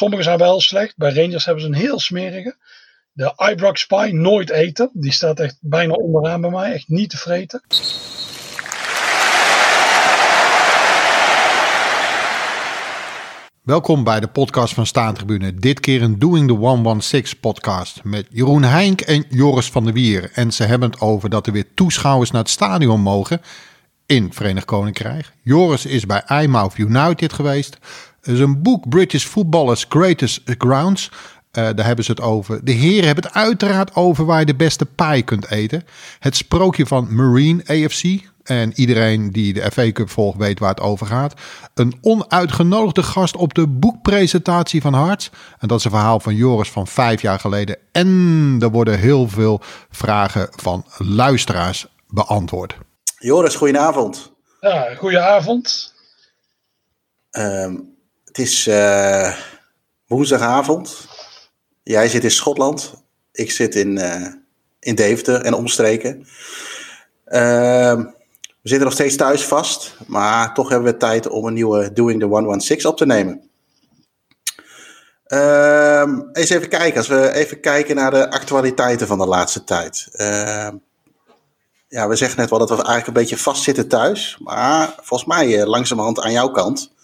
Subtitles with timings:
[0.00, 0.96] Sommige zijn wel slecht.
[0.96, 2.56] Bij Rangers hebben ze een heel smerige.
[3.12, 4.90] De Ibrox Spy nooit eten.
[4.92, 6.72] Die staat echt bijna onderaan bij mij.
[6.72, 7.62] Echt niet te vreten.
[13.62, 15.54] Welkom bij de podcast van Staantribune.
[15.54, 20.30] Dit keer een Doing the 116 podcast met Jeroen Heink en Joris van der Wier.
[20.34, 23.40] En ze hebben het over dat er weer toeschouwers naar het stadion mogen
[24.06, 25.32] in Verenigd Koninkrijk.
[25.42, 27.78] Joris is bij Eyemouth United geweest.
[28.22, 31.10] Er is een boek British Footballers Greatest Grounds.
[31.10, 32.64] Uh, daar hebben ze het over.
[32.64, 35.84] De heren hebben het uiteraard over waar je de beste paai kunt eten.
[36.18, 38.28] Het sprookje van Marine AFC.
[38.42, 41.34] En iedereen die de FA Cup volgt weet waar het over gaat.
[41.74, 45.30] Een onuitgenodigde gast op de boekpresentatie van Harts.
[45.58, 47.78] En dat is een verhaal van Joris van vijf jaar geleden.
[47.92, 52.76] En er worden heel veel vragen van luisteraars beantwoord.
[53.18, 54.32] Joris, goedenavond.
[54.60, 55.94] Ja, goedenavond.
[57.30, 57.89] Um,
[58.30, 59.32] het is uh,
[60.06, 61.08] woensdagavond.
[61.82, 62.92] Jij zit in Schotland.
[63.32, 64.26] Ik zit in, uh,
[64.80, 66.18] in Deventer en omstreken.
[67.26, 67.94] Uh,
[68.62, 69.96] we zitten nog steeds thuis vast.
[70.06, 73.50] Maar toch hebben we tijd om een nieuwe Doing the 116 op te nemen.
[75.28, 76.96] Uh, eens even kijken.
[76.96, 80.08] Als we even kijken naar de actualiteiten van de laatste tijd.
[80.12, 80.68] Uh,
[81.88, 84.38] ja, we zeggen net wel dat we eigenlijk een beetje vastzitten thuis.
[84.40, 86.98] Maar volgens mij langzamerhand aan jouw kant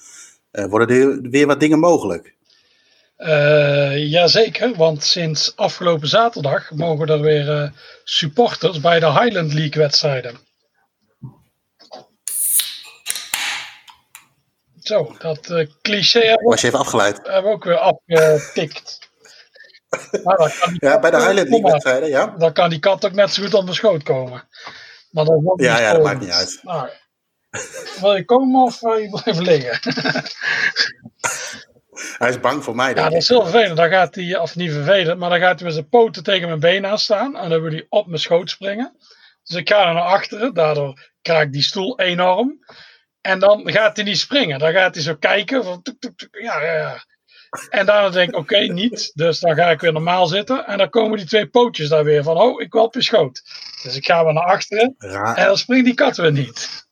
[0.65, 2.35] worden er weer wat dingen mogelijk.
[3.19, 7.71] Uh, jazeker, want sinds afgelopen zaterdag mogen er weer uh,
[8.05, 10.39] supporters bij de Highland League wedstrijden.
[14.79, 17.21] Zo, dat uh, cliché hebben Was je even afgeleid?
[17.23, 18.99] Hebben we ook weer afgetikt.
[20.79, 22.35] ja, bij de Highland League wedstrijden, ja.
[22.39, 24.49] Dan kan die kat ook net zo goed op mijn schoot komen.
[25.11, 26.61] Maar dat ja, ja, dat maakt niet uit.
[26.63, 26.89] Nou,
[28.01, 29.79] wil je komen of wil je blijven liggen?
[32.19, 32.89] Hij is bang voor mij.
[32.95, 33.77] Ja, dat is heel vervelend.
[33.77, 36.61] Dan gaat hij, of niet vervelend, maar dan gaat hij met zijn poten tegen mijn
[36.61, 37.37] been aan staan.
[37.37, 38.97] En dan wil hij op mijn schoot springen.
[39.43, 40.55] Dus ik ga er naar achteren.
[40.55, 42.59] Daardoor kraakt die stoel enorm.
[43.21, 44.59] En dan gaat hij niet springen.
[44.59, 45.65] Dan gaat hij zo kijken.
[45.65, 47.05] Van, tuk, tuk, tuk, ja, ja, ja.
[47.69, 49.11] En daarna denk ik, oké, okay, niet.
[49.15, 50.67] Dus dan ga ik weer normaal zitten.
[50.67, 53.43] En dan komen die twee pootjes daar weer van, oh, ik wil op je schoot.
[53.83, 54.95] Dus ik ga weer naar achteren.
[54.99, 55.37] Raar.
[55.37, 56.86] En dan springt die kat weer niet.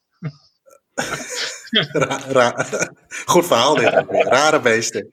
[3.24, 4.04] Goed verhaal dit.
[4.08, 5.08] Rare beesten.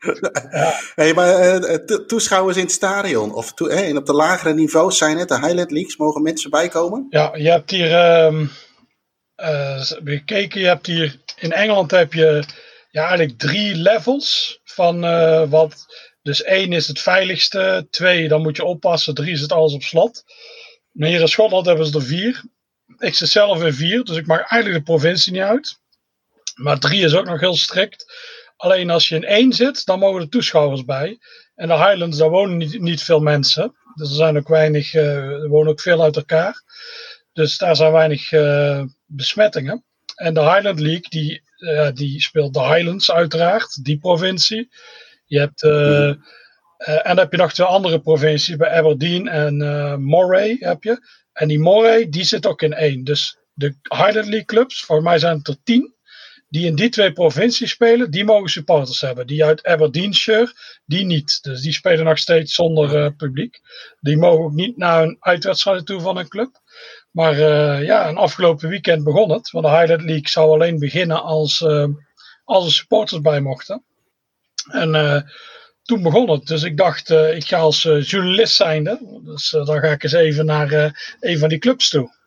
[0.96, 1.76] Hey, maar uh,
[2.08, 5.72] toeschouwers in het stadion of to, en op de lagere niveaus zijn het de Highland
[5.72, 7.08] Leagues, mogen mensen bijkomen?
[7.10, 8.52] Ja, je hebt hier um,
[9.36, 12.44] uh, gekeken, je hebt hier in Engeland heb je
[12.90, 15.00] ja, eigenlijk drie levels van
[15.50, 15.86] wat.
[16.22, 19.82] Dus één is het veiligste, twee dan moet je oppassen, drie is het alles op
[19.82, 20.24] slot.
[20.92, 22.44] Maar hier in Schotland hebben ze er vier.
[22.98, 25.80] Ik zit zelf in vier, dus ik maak eigenlijk de provincie niet uit.
[26.56, 28.14] Maar drie is ook nog heel strikt.
[28.58, 31.20] Alleen als je in één zit, dan mogen er toeschouwers bij.
[31.56, 33.76] En de Highlands, daar wonen niet, niet veel mensen.
[33.96, 36.64] Dus er zijn ook weinig, uh, er wonen ook veel uit elkaar.
[37.34, 39.86] Dus daar zijn weinig uh, besmettingen.
[40.16, 41.44] En de Highland League, die,
[41.94, 44.70] die speelt de Highlands uiteraard, die provincie.
[45.26, 49.58] Je hebt, en dan heb je nog twee andere provincies, bij Aberdeen en
[50.02, 51.08] Moray heb je.
[51.34, 53.04] En die Moray, die zit ook in één.
[53.04, 55.94] Dus de Highland League clubs, voor mij zijn het er tien
[56.52, 59.28] die in die twee provincies spelen, die mogen supporters hebben.
[59.28, 60.54] Die uit Aberdeenshire,
[60.86, 61.44] die niet.
[61.44, 63.60] Dus die spelen nog steeds zonder uh, publiek.
[64.00, 66.62] Die mogen ook niet naar een uitwedstrijd toe van een club.
[67.12, 69.52] Maar uh, ja, een afgelopen weekend begon het.
[69.52, 71.88] Want de Highland League zou alleen beginnen als, uh,
[72.44, 73.84] als er supporters bij mochten.
[74.72, 75.26] En
[75.92, 76.48] toen begon het.
[76.48, 79.20] Dus ik dacht, ik ga als journalist zijnde.
[79.24, 82.20] Dus dan ga ik eens even naar een van die clubs toe.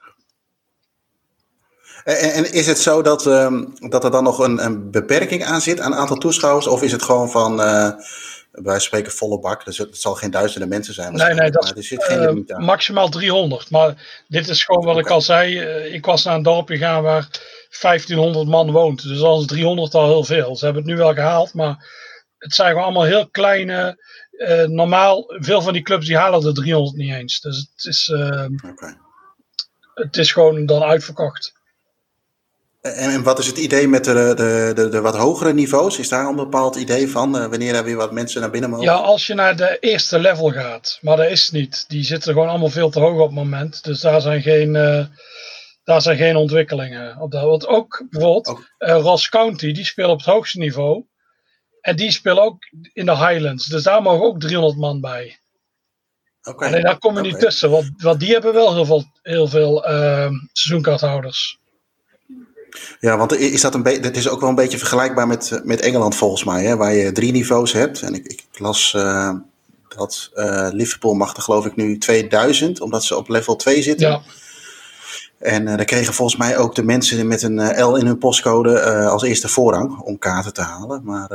[2.04, 5.60] En, en, is het zo dat, um, dat er dan nog een, een, beperking aan
[5.60, 6.66] zit aan aantal toeschouwers?
[6.66, 7.56] Of is het gewoon van,
[8.54, 11.14] wij spreken volle bak, dus het zal geen duizenden mensen zijn?
[11.14, 12.64] Nee, nee, dat er zit geen limiet aan.
[12.64, 13.70] maximaal 300.
[13.70, 15.02] Maar dit is gewoon wat okay.
[15.02, 15.60] ik al zei.
[15.92, 17.28] Ik was naar een dorpje gegaan waar
[17.80, 19.02] 1500 man woont.
[19.02, 20.56] Dus dan is 300 al heel veel.
[20.56, 22.02] Ze hebben het nu wel gehaald, maar
[22.44, 24.02] het zijn gewoon allemaal heel kleine...
[24.30, 27.40] Uh, normaal, veel van die clubs die halen de 300 niet eens.
[27.40, 28.96] Dus het is, uh, okay.
[29.94, 31.52] het is gewoon dan uitverkocht.
[32.80, 35.98] En, en, wat is het idee met de, de, de, de, wat hogere niveaus?
[35.98, 37.36] Is daar een bepaald idee van?
[37.36, 38.84] Uh, wanneer er weer wat mensen naar binnen mogen?
[38.84, 40.98] Ja, als je naar de eerste level gaat.
[41.00, 41.84] Maar dat is niet.
[41.88, 43.84] Die zitten gewoon allemaal veel te hoog op het moment.
[43.84, 44.72] Dus daar zijn geen,
[45.84, 47.20] daar zijn geen ontwikkelingen.
[47.20, 47.42] Op dat.
[47.42, 48.58] Want ook bijvoorbeeld oh.
[48.78, 51.04] Ross County, die speelt op het hoogste niveau.
[51.84, 52.56] En die spelen ook
[52.92, 53.66] in de Highlands.
[53.66, 55.38] Dus daar mogen ook 300 man bij.
[56.42, 56.68] Okay.
[56.68, 57.30] Alleen daar kom je okay.
[57.30, 57.70] niet tussen.
[57.70, 59.82] Want, want die hebben wel heel veel, heel veel
[60.52, 61.58] seizoenkaarthouders.
[63.00, 65.80] Ja, want is dat een beetje, dat is ook wel een beetje vergelijkbaar met, met
[65.80, 66.76] Engeland volgens mij, hè?
[66.76, 68.02] waar je drie niveaus hebt.
[68.02, 69.32] En ik, ik Ik las uh,
[69.96, 74.08] dat uh, Liverpool mag er geloof ik nu 2000, omdat ze op level 2 zitten.
[74.08, 74.22] Ja.
[75.38, 78.82] En uh, dan kregen volgens mij ook de mensen met een L in hun postcode
[79.08, 81.00] als eerste voorrang om kaarten te halen.
[81.04, 81.30] Maar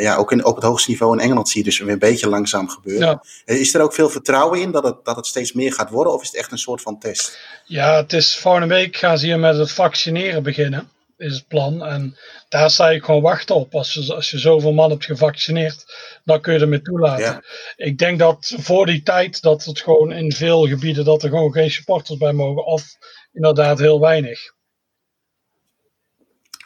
[0.00, 2.28] ja, ook in, op het hoogste niveau in Engeland zie je dus weer een beetje
[2.28, 3.20] langzaam gebeuren.
[3.44, 3.54] Ja.
[3.54, 6.12] Is er ook veel vertrouwen in dat het, dat het steeds meer gaat worden?
[6.12, 7.38] Of is het echt een soort van test?
[7.64, 10.90] Ja, het is volgende week gaan ze hier met het vaccineren beginnen
[11.22, 11.84] is het plan.
[11.84, 12.16] En
[12.48, 13.74] daar sta je gewoon wachten op.
[13.74, 15.84] Als je, als je zoveel man hebt gevaccineerd,
[16.24, 17.44] dan kun je ermee toelaten.
[17.76, 21.52] Ik denk dat voor die tijd dat het gewoon in veel gebieden dat er gewoon
[21.52, 22.64] geen supporters bij mogen.
[22.64, 22.84] Of
[23.32, 24.40] inderdaad heel weinig.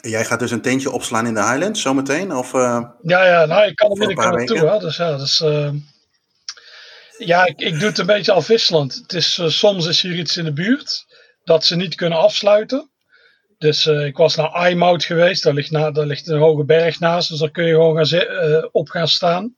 [0.00, 2.36] Jij gaat dus een tentje opslaan in de Highlands zometeen?
[2.36, 4.68] Of, uh, ja, ja, nou, ik kan er binnenkort naartoe.
[4.68, 5.70] Hè, dus ja, dus, uh,
[7.18, 8.94] ja ik, ik doe het een beetje afwisselend.
[8.94, 11.06] Het is, uh, soms is hier iets in de buurt
[11.44, 12.90] dat ze niet kunnen afsluiten.
[13.58, 17.00] Dus uh, ik was naar Eymout geweest, daar ligt, na, daar ligt een hoge berg
[17.00, 19.56] naast, dus daar kun je gewoon gaan uh, op gaan staan.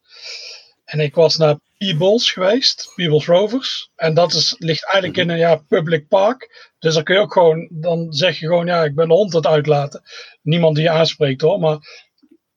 [0.84, 3.90] En ik was naar Peebles geweest, Peebles Rovers.
[3.96, 6.72] En dat is, ligt eigenlijk in een ja, public park.
[6.78, 9.34] Dus daar kun je ook gewoon, dan zeg je gewoon, ja, ik ben de hond
[9.34, 10.02] aan het uitlaten.
[10.42, 11.78] Niemand die je aanspreekt hoor, maar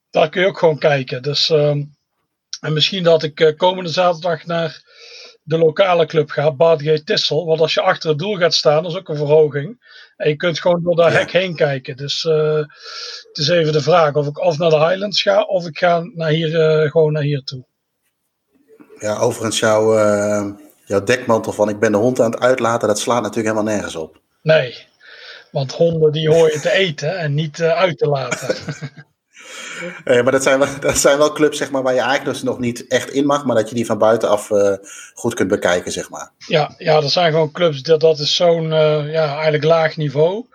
[0.10, 1.22] daar kun je ook gewoon kijken.
[1.22, 1.70] Dus, uh,
[2.60, 4.91] en misschien dat ik uh, komende zaterdag naar
[5.52, 7.46] de lokale club ga, Baardgate Tissel.
[7.46, 9.80] Want als je achter het doel gaat staan, dat is ook een verhoging.
[10.18, 11.98] En je kunt gewoon door dat hek heen kijken.
[11.98, 12.56] Dus uh,
[13.28, 16.10] het is even de vraag of ik of naar de Highlands ga of ik ga
[16.14, 17.66] naar hier, uh, gewoon naar hier toe.
[19.00, 20.52] Ja, overigens jouw, uh,
[20.86, 23.96] jouw dekmantel van ik ben de hond aan het uitlaten, dat slaat natuurlijk helemaal nergens
[23.96, 24.22] op.
[24.42, 24.88] Nee,
[25.52, 28.56] want honden die hoor je te eten en niet uit te laten.
[30.04, 32.44] Eh, maar dat zijn, wel, dat zijn wel clubs zeg maar, waar je eigenlijk dus
[32.44, 34.76] nog niet echt in mag, maar dat je die van buitenaf uh,
[35.14, 35.92] goed kunt bekijken.
[35.92, 36.32] Zeg maar.
[36.38, 40.46] ja, ja, dat zijn gewoon clubs, dat, dat is zo'n uh, ja, eigenlijk laag niveau.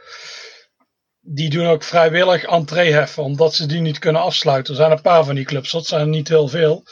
[1.21, 4.73] Die doen ook vrijwillig entree heffen, omdat ze die niet kunnen afsluiten.
[4.73, 6.85] Er zijn een paar van die clubs, dat zijn niet heel veel.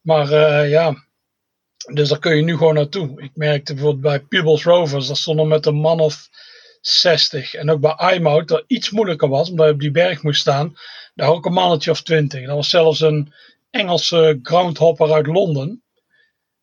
[0.00, 0.28] Maar
[0.68, 1.04] ja,
[1.92, 3.22] dus daar kun je nu gewoon naartoe.
[3.22, 6.28] Ik merkte bijvoorbeeld bij Pebbles Rovers, dat stond nog met een man of
[6.80, 7.54] 60.
[7.54, 10.74] En ook bij Eymout dat iets moeilijker was, omdat je op die berg moest staan.
[11.14, 12.46] Daar ook een mannetje of 20.
[12.46, 13.32] Dat was zelfs een
[13.70, 15.82] Engelse groundhopper uit Londen.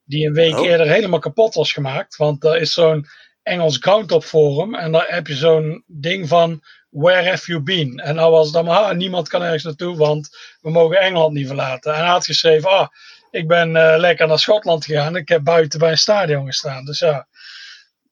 [0.04, 0.66] Die een week oh.
[0.66, 2.16] eerder helemaal kapot was gemaakt.
[2.16, 3.08] Want er is zo'n
[3.44, 4.76] Engels groundhop forum.
[4.76, 7.98] En daar heb je zo'n ding van Where have you been?
[8.00, 10.30] En nou was het dan maar, ah, niemand kan ergens naartoe, want
[10.62, 11.94] we mogen Engeland niet verlaten.
[11.94, 12.88] En hij had geschreven, ah,
[13.32, 15.16] ik ben uh, lekker naar Schotland gegaan.
[15.16, 16.86] Ik heb buiten bij een stadion gestaan.
[16.86, 17.28] Dus ja,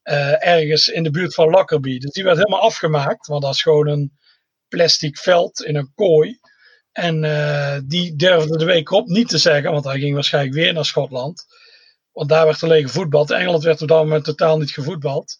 [0.03, 1.99] uh, ergens in de buurt van Lockerbie.
[1.99, 4.17] Dus die werd helemaal afgemaakt, want dat is gewoon een
[4.75, 6.39] plastic veld in een kooi.
[6.91, 10.73] En uh, die durfde de week op niet te zeggen, want hij ging waarschijnlijk weer
[10.73, 11.45] naar Schotland.
[12.11, 13.31] Want daar werd alleen gevoetbald.
[13.31, 15.37] Engeland werd op dat moment totaal niet gevoetbald.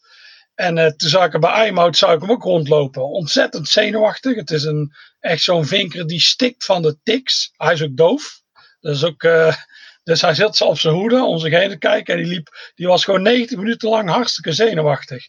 [0.54, 3.10] En uh, toen zag ik bij Eymout zou ik hem ook rondlopen.
[3.10, 4.36] Ontzettend zenuwachtig.
[4.36, 7.52] Het is een, echt zo'n vinker die stikt van de tics.
[7.58, 8.42] Hij is ook doof.
[8.80, 9.56] Dus ook, uh,
[10.04, 12.14] dus hij zit op zijn hoede om zich te kijken.
[12.14, 15.26] En die, liep, die was gewoon 90 minuten lang hartstikke zenuwachtig.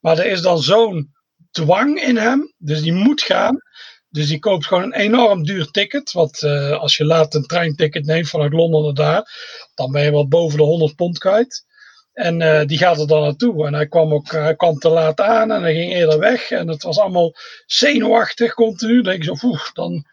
[0.00, 1.16] Maar er is dan zo'n
[1.50, 2.52] dwang in hem.
[2.56, 3.62] Dus die moet gaan.
[4.08, 6.12] Dus die koopt gewoon een enorm duur ticket.
[6.12, 9.30] Want uh, als je laat een treinticket neemt vanuit Londen naar daar.
[9.74, 11.66] Dan ben je wel boven de 100 pond kwijt.
[12.12, 13.66] En uh, die gaat er dan naartoe.
[13.66, 16.50] En hij kwam ook hij kwam te laat aan en hij ging eerder weg.
[16.50, 17.34] En het was allemaal
[17.66, 18.94] zenuwachtig continu.
[18.94, 20.04] Dan denk ik zo, oeh, dan...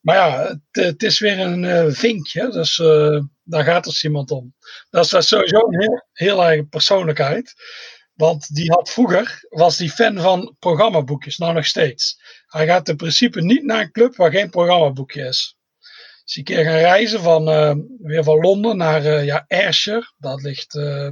[0.00, 2.50] Maar ja, het, is weer een uh, vinkje.
[2.50, 2.76] Dus
[3.44, 4.54] daar gaat dus iemand om.
[4.90, 7.54] Dat is sowieso een heel eigen persoonlijkheid.
[8.16, 12.20] Want die had vroeger, was die fan van programmaboekjes, nou nog steeds.
[12.46, 15.56] Hij gaat in principe niet naar een club waar geen programmaboekje is.
[16.24, 20.12] Dus een keer gaan reizen van, uh, weer van Londen naar uh, ja, Ayrshire.
[20.18, 21.08] Dat ligt uh,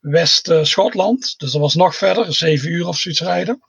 [0.00, 1.34] West-Schotland.
[1.38, 3.60] Dus dat was nog verder, zeven uur of zoiets rijden.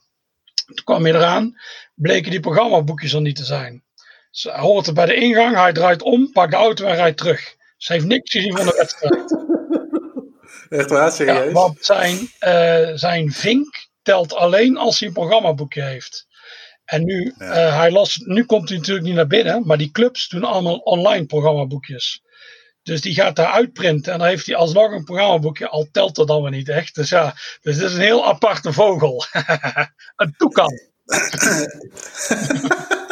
[0.66, 1.60] Toen kwam hij eraan,
[1.94, 3.84] bleken die programmaboekjes er niet te zijn.
[4.30, 7.18] Dus hij hoort het bij de ingang, hij draait om, pakt de auto en rijdt
[7.18, 7.54] terug.
[7.76, 9.30] Ze heeft niks gezien van de wedstrijd.
[10.68, 11.46] Echt waar, serieus?
[11.46, 16.26] Ja, want zijn, uh, zijn vink telt alleen als hij een programmaboekje heeft.
[16.84, 17.66] En nu, ja.
[17.66, 20.76] uh, hij las, nu komt hij natuurlijk niet naar binnen, maar die clubs doen allemaal
[20.76, 22.22] online programmaboekjes.
[22.82, 26.26] Dus die gaat daar uitprinten en dan heeft hij alsnog een programmaboekje, al telt dat
[26.26, 26.94] dan weer niet echt.
[26.94, 29.24] Dus ja, dus dit is een heel aparte vogel.
[30.16, 30.72] een toekan.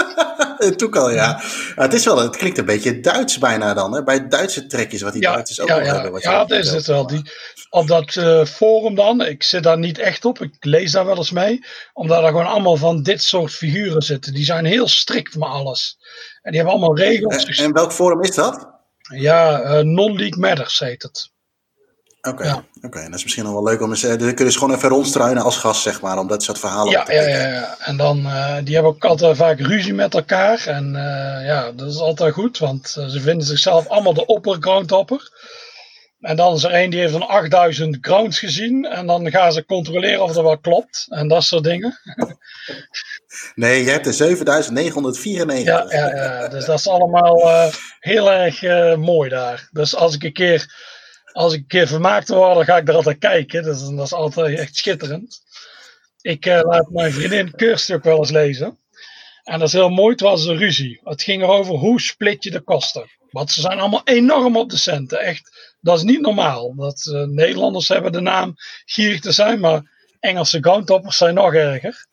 [0.76, 1.16] Toekal, ja.
[1.16, 1.82] ja.
[1.82, 3.94] Het is wel, het klinkt een beetje Duits bijna dan.
[3.94, 4.02] Hè?
[4.02, 6.12] Bij Duitse trekjes, wat die ja, Duitsers ook ja, ja, hebben.
[6.12, 7.06] Wat ja, dat is het wel.
[7.06, 7.22] Die,
[7.70, 11.16] op dat uh, forum dan, ik zit daar niet echt op, ik lees daar wel
[11.16, 11.64] eens mee.
[11.92, 14.34] Omdat er gewoon allemaal van dit soort figuren zitten.
[14.34, 15.98] Die zijn heel strikt met alles.
[16.42, 17.44] En die hebben allemaal regels.
[17.44, 18.70] En, en welk forum is dat?
[19.14, 21.30] Ja, uh, Non-League Matters heet het.
[22.28, 22.64] Oké, Ja.
[22.82, 22.98] oké.
[22.98, 24.02] En dat is misschien nog wel leuk om eens...
[24.02, 26.58] eh, Dan kun je dus gewoon even rondstruinen als gast, zeg maar, om dat soort
[26.58, 27.76] verhalen Ja, te ja, ja, ja.
[27.78, 30.66] En dan, eh, die hebben ook altijd vaak ruzie met elkaar.
[30.66, 35.30] En eh, ja, dat is altijd goed, want eh, ze vinden zichzelf allemaal de oppergroundhopper.
[36.20, 38.84] En dan is er één die heeft dan 8000 grounds gezien.
[38.84, 41.06] En dan gaan ze controleren of dat wel klopt.
[41.08, 41.98] En dat soort dingen.
[43.54, 45.92] Nee, je hebt er 7994.
[45.92, 46.48] Ja, ja, ja.
[46.48, 49.68] dus dat is allemaal eh, heel erg eh, mooi daar.
[49.72, 50.74] Dus als ik een keer,
[51.32, 53.62] als ik keer vermaakt word, dan ga ik er altijd kijken.
[53.62, 55.40] Dat is altijd echt schitterend.
[56.20, 58.78] Ik eh, laat mijn vriendin Kirsty ook wel eens lezen.
[59.42, 61.00] En dat is heel mooi, het was een ruzie.
[61.04, 63.10] Het ging erover hoe split je de kosten.
[63.30, 65.20] Want ze zijn allemaal enorm op de centen.
[65.20, 66.74] Echt, dat is niet normaal.
[66.74, 72.06] Dat, eh, Nederlanders hebben de naam gierig te zijn, maar Engelse groundtoppers zijn nog erger.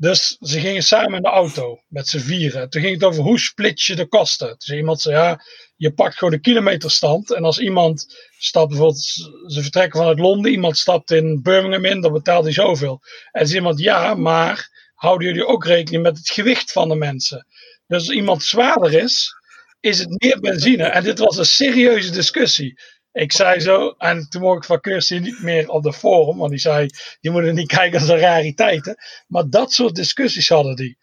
[0.00, 2.70] Dus ze gingen samen in de auto met z'n vieren.
[2.70, 4.54] Toen ging het over hoe split je de kosten.
[4.58, 5.44] Zei iemand zei, ja,
[5.76, 7.32] je pakt gewoon de kilometerstand.
[7.32, 9.02] En als iemand stapt bijvoorbeeld,
[9.46, 13.00] ze vertrekken vanuit Londen, iemand stapt in Birmingham in, dan betaalt hij zoveel.
[13.32, 17.46] En zei iemand, ja, maar houden jullie ook rekening met het gewicht van de mensen?
[17.86, 19.34] Dus als iemand zwaarder is,
[19.80, 20.84] is het meer benzine.
[20.84, 22.80] En dit was een serieuze discussie.
[23.12, 26.50] Ik zei zo, en toen mocht ik van Kirsty niet meer op de forum, want
[26.50, 26.88] die zei,
[27.20, 28.96] je moet er niet kijken als een rariteiten.
[29.26, 30.98] Maar dat soort discussies hadden die.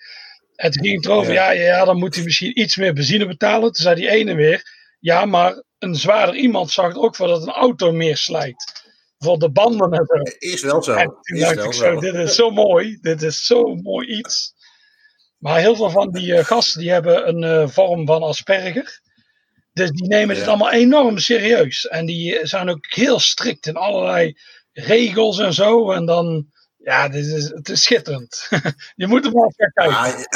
[0.55, 1.51] En toen ging het erover, ja.
[1.51, 3.71] Ja, ja, dan moet hij misschien iets meer benzine betalen.
[3.71, 4.63] Toen zei die ene weer,
[4.99, 8.85] ja, maar een zwaarder iemand zag er ook voor dat een auto meer slijt.
[9.17, 10.37] Voor de banden en zo.
[10.37, 10.93] Is wel zo.
[10.93, 11.93] En toen Is dacht wel ik zo.
[11.93, 12.97] zo, dit is zo mooi.
[13.01, 14.53] Dit is zo mooi iets.
[15.37, 19.01] Maar heel veel van die eh, gasten die hebben een eh, vorm van Asperger.
[19.77, 20.49] Dus die nemen het Ja.
[20.49, 21.87] allemaal enorm serieus.
[21.87, 24.37] En die eh, zijn ook heel strikt in allerlei
[24.73, 25.91] regels en zo.
[25.91, 26.45] En dan,
[26.77, 28.47] ja, dit is, het is schitterend.
[28.95, 30.27] Je moet er maar eens gaan kijken.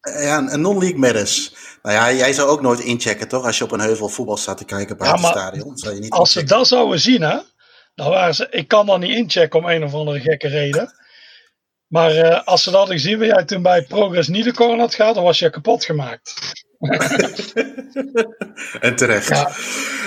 [0.00, 1.52] Ah, ja, een non-league matters.
[1.82, 3.44] Nou ja, jij zou ook nooit inchecken, toch?
[3.44, 5.76] Als je op een heuvel voetbal staat te kijken buiten maar het stadion.
[5.76, 7.38] Zou je niet Als ze dat zouden zien, hè,
[7.94, 8.46] dan waren ze.
[8.50, 10.92] Ik kan dan niet inchecken om een of andere gekke reden.
[11.86, 15.14] Maar eh, als ze dat hadden gezien, waar jij toen bij Progress Niederkorn had gehad,
[15.14, 16.34] dan was je kapot gemaakt.
[18.80, 19.28] En terecht.
[19.28, 19.50] Ja.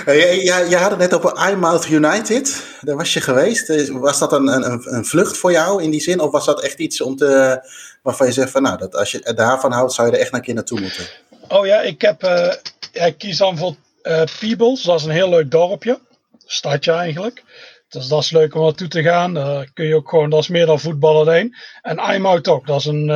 [0.06, 2.64] Jij- jij- jij had het net over iMouth United.
[2.80, 3.68] Daar was je geweest.
[3.70, 6.20] Eh, Was dat een, een, een vlucht voor jou in die zin?
[6.20, 7.60] Of was dat echt iets om te,
[8.02, 10.40] waarvan je zegt van nou, dat als je daarvan houdt, zou je er echt een
[10.40, 11.06] keer naartoe moeten?
[11.48, 12.22] Oh ja, ik heb.
[12.22, 12.52] eh,
[12.92, 14.82] ja, ik kies dan voor eh Peebles.
[14.82, 15.98] Dat is een heel leuk dorpje.
[16.46, 17.42] Stadje eigenlijk.
[17.88, 19.34] Dus dat is leuk om naartoe te gaan.
[19.34, 21.54] Daar kun je ook gewoon, dat is meer dan voetbal alleen.
[21.82, 22.66] En Eymout ook.
[22.66, 23.10] Dat is een.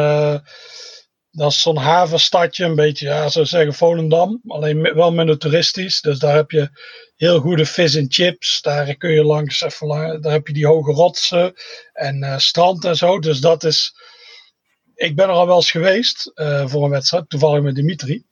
[1.37, 4.41] Dat is zo'n havenstadje, een beetje, ja, zou zeggen Volendam.
[4.47, 6.01] Alleen wel minder toeristisch.
[6.01, 6.71] Dus daar heb je
[7.17, 8.61] heel goede vis en chips.
[8.61, 11.55] Daar kun je langs, even lang, daar heb je die hoge rotsen
[11.93, 13.19] en eh, strand en zo.
[13.19, 13.95] Dus dat is.
[14.95, 18.25] Ik ben er al wel eens geweest eh, voor een wedstrijd, toevallig met Dimitri.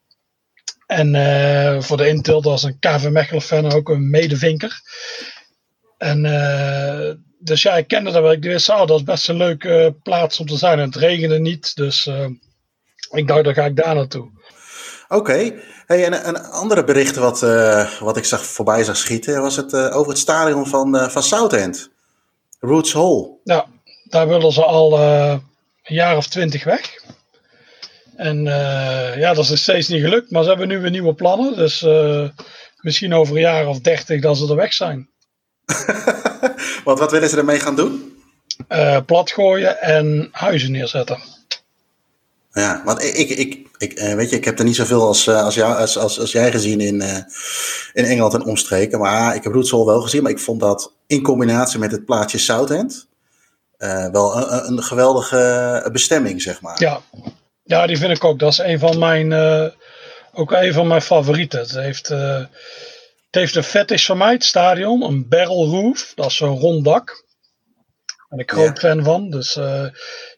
[0.86, 4.80] En eh, voor de Intil, dat is een KV Mechelen fan, ook een medevinker.
[5.98, 6.22] En
[7.38, 8.32] dus ja, ik kende dat wel.
[8.32, 10.78] Ik wist, oh, dat is best een leuke plaats om te zijn.
[10.78, 12.08] En het regende niet, dus
[13.10, 14.30] ik dacht, dan ga ik daar naartoe.
[15.08, 15.52] Oké.
[15.86, 19.72] Hey, en een andere bericht wat, eh, wat ik zag, voorbij zag schieten, was het
[19.72, 21.90] eh, over het stadion van, eh van Southend.
[22.60, 23.30] Roots Hall.
[23.44, 23.66] Ja,
[24.04, 25.42] daar willen ze al een
[25.82, 27.02] jaar of twintig weg.
[28.16, 28.44] En
[29.16, 31.56] ja, dat is steeds niet gelukt, maar ze hebben nu weer nieuwe plannen.
[31.56, 31.86] Dus
[32.80, 35.08] misschien over een jaar of dertig dat ze er weg zijn.
[36.84, 38.22] Want wat willen ze ermee gaan doen?
[38.68, 41.33] Eh plat gooien en huizen neerzetten.
[42.54, 45.42] Ja, want ik, ik, ik, eh, weet je, ik heb er niet zoveel als, eh,
[45.44, 47.16] als, jou, als, als, als jij gezien in, eh,
[47.92, 48.98] in Engeland en omstreken.
[48.98, 52.04] Maar ik heb Roots Hall wel gezien, maar ik vond dat in combinatie met het
[52.04, 53.06] plaatje Southend
[54.12, 56.80] wel een, een- geweldige bestemming, zeg maar.
[56.82, 57.00] Ja.
[57.64, 58.38] ja, die vind ik ook.
[58.38, 59.32] Dat is een van mijn,
[60.32, 61.60] ook een van mijn favorieten.
[61.60, 62.48] Het heeft, eh, het
[63.30, 65.02] heeft een fetish van mij, het stadion.
[65.02, 67.23] Een barrel roof, dat is zo'n rond dak.
[68.34, 69.30] Ben ik groot fan van.
[69.30, 69.86] Dus eh,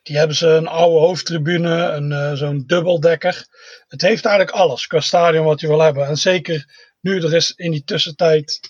[0.03, 3.47] die hebben ze een oude hoofdtribune, een, eh, zo'n dubbeldekker.
[3.88, 6.07] Het heeft eigenlijk alles qua stadion wat je wil hebben.
[6.07, 6.67] En zeker
[7.00, 8.61] nu er is in die tussentijd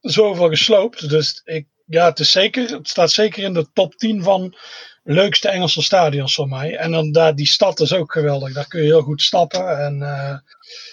[0.00, 1.08] zoveel gesloopt.
[1.08, 4.56] Dus ik, ja, het, is zeker, het staat zeker in de top 10 van
[5.02, 6.76] leukste Engelse stadions voor mij.
[6.76, 8.52] En dan daar, die stad is ook geweldig.
[8.52, 9.78] Daar kun je heel goed stappen.
[9.78, 10.38] En, eh,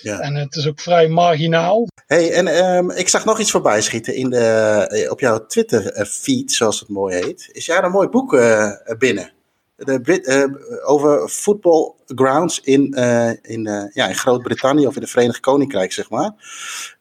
[0.01, 0.19] Ja.
[0.19, 1.87] en het is ook vrij marginaal.
[2.07, 4.45] Hey, en ehm, ik zag nog iets voorbij schieten in de,
[4.89, 7.49] eh, op jouw Twitter-feed, zoals het mooi heet.
[7.51, 9.31] Is jij een mooi boek eh, binnen?
[9.75, 10.43] De Brit, eh,
[10.85, 15.93] over football grounds in, eh, in, eh, ja, in Groot-Brittannië of in het Verenigd Koninkrijk,
[15.93, 16.31] zeg maar.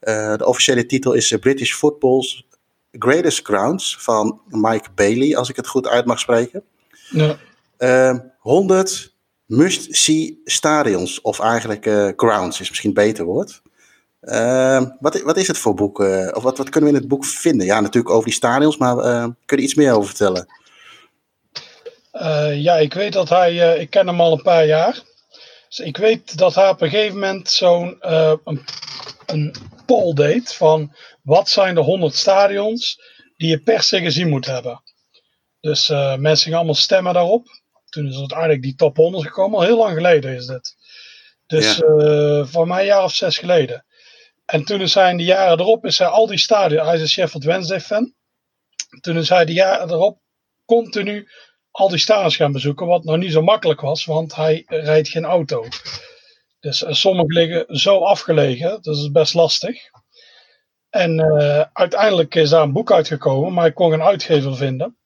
[0.01, 2.47] Eh, de officiële titel is eh, British Football's
[2.93, 6.65] Greatest Grounds van Mike Bailey, als ik het goed uit mag spreken.
[7.11, 7.37] Ja.
[7.77, 9.15] Ehm 100
[9.49, 13.63] must-see stadions, of eigenlijk eh, grounds is misschien een beter woord.
[14.23, 16.01] Uh, wat, wat is het voor boek?
[16.01, 17.67] Uh, of wat, wat kunnen we in het boek vinden?
[17.67, 20.47] Ja, natuurlijk over die stadions, maar uh, kun je iets meer over vertellen?
[22.55, 25.03] ja, ik weet dat hij, ik ken hem al een paar jaar.
[25.69, 28.65] Dus ik weet dat hij op een gegeven moment zo'n een,
[29.27, 29.55] een
[29.87, 33.01] poll deed van wat zijn de 100 stadions
[33.37, 34.83] die je per se gezien moet hebben.
[35.61, 37.47] Dus mensen gingen allemaal stemmen daarop.
[37.89, 40.77] Toen is het eigenlijk die top 100 gekomen, al heel lang geleden is dit.
[41.47, 42.45] Dus ja.
[42.45, 43.85] voor mij een jaar of zes geleden.
[44.45, 47.01] En toen is hij in de jaren erop, is hij al die stadions, hij is
[47.01, 48.15] een Sheffield Wednesday fan.
[49.01, 50.21] Toen is hij de jaren erop
[50.65, 51.29] continu
[51.71, 55.25] al die stadions gaan bezoeken, wat nog niet zo makkelijk was, want hij rijdt geen
[55.25, 55.65] auto.
[56.61, 59.81] Dus uh, sommige liggen zo afgelegen, dus dat is best lastig.
[60.91, 64.98] En uh, uiteindelijk is daar een boek uitgekomen, maar ik kon geen uitgever vinden.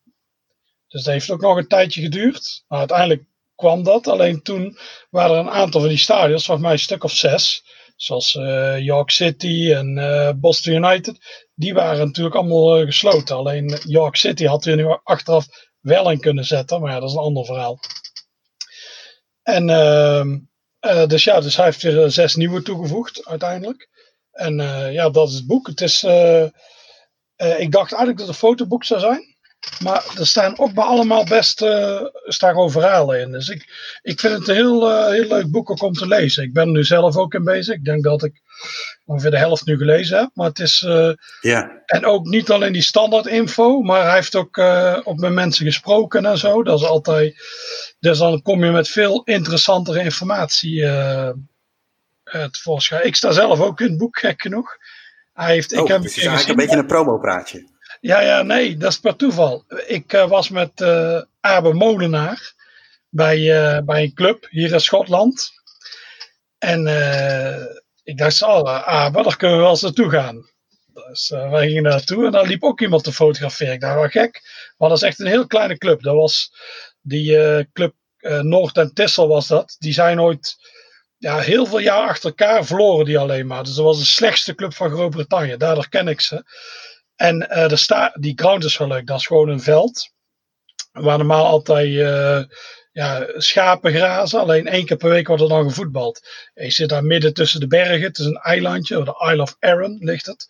[0.93, 2.65] Dus dat heeft ook nog een tijdje geduurd.
[2.69, 4.07] Maar uiteindelijk kwam dat.
[4.07, 4.79] Alleen toen
[5.11, 7.65] waren er een aantal van die stadions, volgens mij een stuk of zes,
[7.97, 13.37] zoals uh, York City en uh, Boston United, die waren natuurlijk allemaal uh, gesloten.
[13.37, 15.47] Alleen York City had er nu achteraf
[15.81, 17.79] wel in kunnen zetten, maar ja, dat is een ander verhaal.
[19.43, 20.39] En ehm,
[21.09, 23.89] dus ja, dus hij heeft er zes nieuwe toegevoegd uiteindelijk.
[24.33, 24.57] En
[24.93, 25.67] ja, dat is het boek.
[25.67, 26.03] Het is,
[27.37, 29.32] ik dacht eigenlijk dat het een fotoboek zou zijn.
[29.83, 33.33] Maar er staan ook bij allemaal best uh, staan gewoon verhalen in.
[33.33, 33.67] Dus ik,
[34.03, 36.43] ik vind het een heel, uh, heel leuk boek ook om te lezen.
[36.43, 37.75] Ik ben er nu zelf ook in bezig.
[37.75, 38.41] Ik denk dat ik
[39.05, 40.31] ongeveer de helft nu gelezen heb.
[40.35, 40.83] Maar het is.
[40.87, 41.83] Uh, ja.
[41.87, 44.59] En ook niet alleen die standaard info, maar hij heeft ook,
[45.05, 46.63] ook met mensen gesproken en zo.
[46.63, 47.35] Dat is altijd.
[48.01, 50.87] Dus dan kom je met veel interessantere informatie
[52.51, 53.07] tevoorschijn.
[53.07, 54.77] Ik sta zelf ook in het boek, gek genoeg.
[55.33, 57.71] Hij heeft, oh, ik heb het is eigenlijk een beetje een promopraatje.
[58.03, 59.65] Ja, ja, nee, dat is per toeval.
[59.87, 62.55] Ik uh, was met uh, Abe Molenaar
[63.09, 65.51] bij, uh, bij een club hier in Schotland.
[66.59, 66.81] En
[68.03, 70.51] ik dacht, oh, Abe, daar kunnen we wel eens naartoe gaan.
[70.87, 73.75] Dus wij gingen naartoe en daar liep ook iemand te fotograferen.
[73.75, 74.41] Ik dacht, wel gek.
[74.77, 76.03] Maar dat is echt een heel kleine club.
[76.03, 76.53] Dat was
[77.01, 77.37] die
[77.73, 77.95] club
[78.41, 79.77] Noord en Tissel was dat.
[79.79, 80.57] Die zijn ooit
[81.19, 83.65] ja, heel veel jaar achter elkaar verloren die alleen maar.
[83.65, 85.57] Dus dat was de slechtste club van Groot-Brittannië.
[85.57, 86.45] Daardoor ken ik ze.
[87.17, 89.07] En uh, de sta die ground is wel leuk.
[89.07, 90.11] Dat is gewoon een veld.
[90.93, 92.43] Waar normaal altijd uh,
[92.93, 94.41] ja, schapen grazen.
[94.41, 96.21] Alleen één keer per week wordt er dan gevoetbald.
[96.55, 98.03] En je zit daar midden tussen de bergen.
[98.03, 99.05] Het is een eilandje.
[99.05, 100.47] De Isle of Arran ligt het.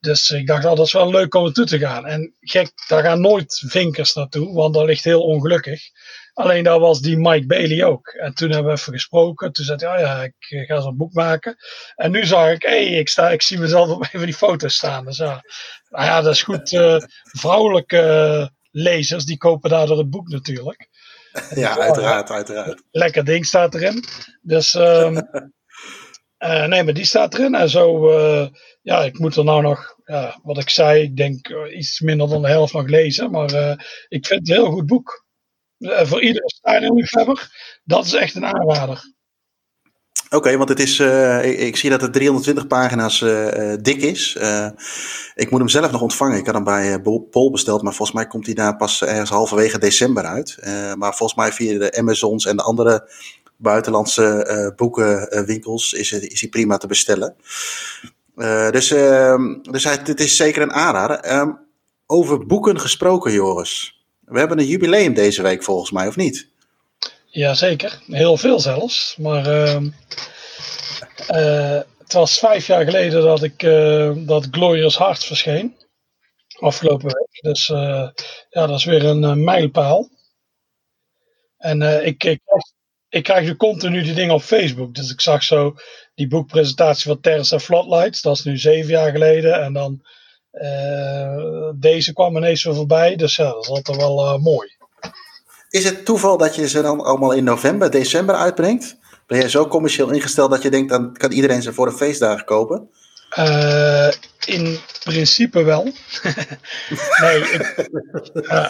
[0.00, 2.06] Dus ik dacht, oh, dat is wel leuk om naartoe te gaan.
[2.06, 4.54] En gek, daar gaan nooit vinkers naartoe.
[4.54, 5.80] Want dat ligt heel ongelukkig.
[6.32, 8.08] Alleen daar was die Mike Bailey ook.
[8.08, 9.52] En toen hebben we even gesproken.
[9.52, 11.56] Toen zei hij, oh ja, ik ga zo'n boek maken.
[11.94, 14.74] En nu zag ik, hé, hey, ik, ik zie mezelf op een van die foto's
[14.74, 15.04] staan.
[15.04, 15.42] Dus ja,
[15.88, 16.72] nou ja, dat is goed.
[16.72, 20.88] Uh, vrouwelijke lezers, die kopen daardoor het boek natuurlijk.
[21.54, 22.82] Ja, dus, uiteraard, uiteraard.
[22.90, 24.04] Lekker ding staat erin.
[24.42, 25.16] Dus um,
[26.38, 27.54] uh, nee, maar die staat erin.
[27.54, 28.48] En zo, uh,
[28.82, 32.42] ja, ik moet er nou nog, ja, wat ik zei, ik denk iets minder dan
[32.42, 33.30] de helft nog lezen.
[33.30, 35.26] Maar ik vind het een heel goed boek.
[35.78, 37.48] voor iedere stadionliefhebber,
[37.84, 39.16] dat is echt een aanrader.
[40.30, 44.36] Oké, want het is, uh, ik, zie dat het 320 pagina's uh, dik is.
[45.34, 46.38] Ik moet hem zelf nog ontvangen.
[46.38, 49.78] Ik had hem bij Pol besteld, maar volgens mij komt hij daar pas ergens halverwege
[49.78, 50.58] december uit.
[50.96, 53.10] maar volgens mij via de Amazons en de andere
[53.56, 57.34] buitenlandse boekenwinkels is, is hij prima te bestellen.
[58.70, 61.16] dus ehm, dus het is zeker een aanrader.
[61.16, 61.50] Ehm,
[62.06, 64.02] over boeken gesproken, Joris.
[64.24, 66.48] We hebben een jubileum deze week volgens mij, of niet?
[67.38, 69.16] Jazeker, heel veel zelfs.
[69.16, 69.80] Maar uh,
[71.30, 75.76] uh, het was vijf jaar geleden dat ik uh, dat Glorious Heart verscheen.
[76.58, 77.38] Afgelopen week.
[77.40, 78.08] Dus uh,
[78.50, 80.08] ja, dat is weer een mijlpaal.
[81.58, 82.40] En ik, ik,
[83.08, 84.94] ik krijg nu continu die dingen op Facebook.
[84.94, 85.74] Dus ik zag zo
[86.14, 88.22] die boekpresentatie van Terrace en Floodlights.
[88.22, 89.62] Dat is nu zeven jaar geleden.
[89.62, 90.06] En dan
[91.74, 93.16] deze kwam ineens weer voorbij.
[93.16, 94.77] Dus ja, dat is altijd wel mooi.
[95.70, 98.96] Is het toeval dat je ze dan allemaal in november, december uitbrengt?
[99.26, 102.44] Ben jij zo commercieel ingesteld dat je denkt, dan kan iedereen ze voor de feestdagen
[102.44, 102.90] kopen?
[103.38, 104.10] Uh,
[104.44, 105.82] in principe wel.
[107.20, 107.88] nee, ik,
[108.50, 108.66] uh,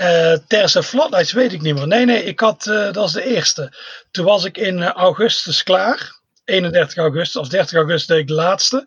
[0.00, 1.86] uh, Terse Flatlights weet ik niet meer.
[1.86, 3.72] Nee, nee, ik had, uh, dat is de eerste.
[4.10, 6.22] Toen was ik in augustus klaar.
[6.44, 8.86] 31 augustus of 30 augustus deed ik de laatste.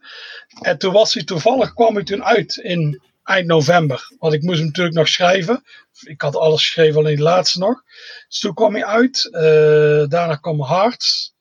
[0.62, 4.16] En toen was hij toevallig, kwam hij toen uit in eind november.
[4.20, 5.64] Want ik moest hem natuurlijk nog schrijven.
[6.02, 7.84] Ik had alles geschreven, alleen de laatste nog.
[8.28, 9.30] Dus toen kwam hij uit.
[9.32, 11.36] Uh, daarna kwam Hearts.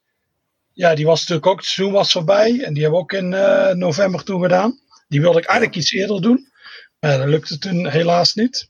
[0.73, 2.63] Ja, die was natuurlijk ook, het seizoen was voorbij.
[2.63, 4.81] En die hebben we ook in uh, november toen gedaan.
[5.09, 6.53] Die wilde ik eigenlijk iets eerder doen.
[7.01, 8.69] Maar dat lukte toen helaas niet.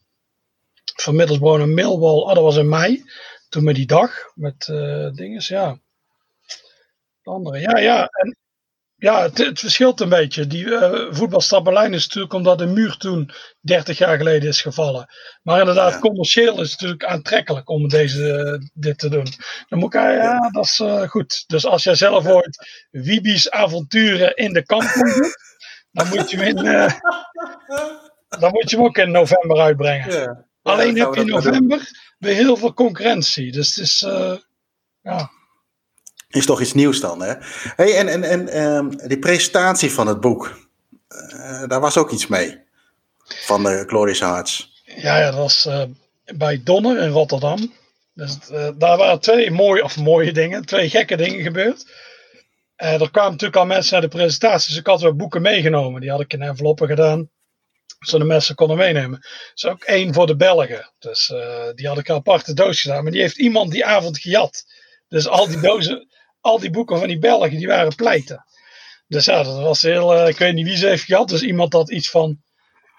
[0.97, 3.05] Van Middlesbrough naar Millwall, oh, dat was in mei.
[3.49, 5.79] Toen met die dag, met uh, dinges, ja.
[7.23, 8.07] De andere, ja, ja.
[8.07, 8.37] En
[8.97, 10.47] ja, het, het verschilt een beetje.
[10.47, 13.31] Die uh, voetbalstad Berlijn is natuurlijk omdat de muur toen
[13.61, 15.07] 30 jaar geleden is gevallen.
[15.43, 15.99] Maar inderdaad, Ja.
[15.99, 19.27] commercieel is het natuurlijk aantrekkelijk om deze, eh, dit te doen.
[19.69, 21.45] Dan moet ik, ah, ja, dat is eh, goed.
[21.47, 25.37] Dus als jij zelf ooit Wibi's avonturen in de kampong doet,
[25.91, 26.93] dan moet je hem, in, eh,
[28.29, 30.13] dan moet je hem ook in november uitbrengen.
[30.13, 30.45] Ja.
[30.63, 33.53] Alleen Ja, heb je in november weer heel veel concurrentie.
[33.53, 34.37] Dus het is, eh,
[35.01, 35.31] ja.
[36.37, 37.35] Is toch iets nieuws dan, hè?
[37.77, 40.59] Hey, en en, en ehm, die presentatie van het boek,
[41.09, 42.65] eh, daar was ook iets mee.
[43.25, 44.83] Van de Glorious Hearts.
[44.85, 45.83] Ja, ja, dat was eh,
[46.25, 47.73] bij Donner in Rotterdam.
[48.15, 51.85] Dus eh, daar waren twee mooie, of mooie dingen, twee gekke dingen gebeurd.
[52.77, 56.01] Er kwamen natuurlijk al mensen naar de presentatie, dus ik had wel boeken meegenomen.
[56.01, 57.31] Die had ik in enveloppen gedaan,
[57.99, 59.19] zodat de mensen konden meenemen.
[59.55, 60.93] Dus ook één voor de Belgen.
[60.99, 61.33] Dus
[61.75, 64.65] die had ik een aparte doos gedaan, maar die heeft iemand die avond gejat.
[65.09, 66.09] Dus al die dozen,
[66.47, 68.45] al die boeken van die Belgen, die waren pleiten.
[69.09, 71.29] Dus ja, dat was heel, eh, ik weet niet wie ze heeft gehad.
[71.29, 72.29] Dus iemand had iets van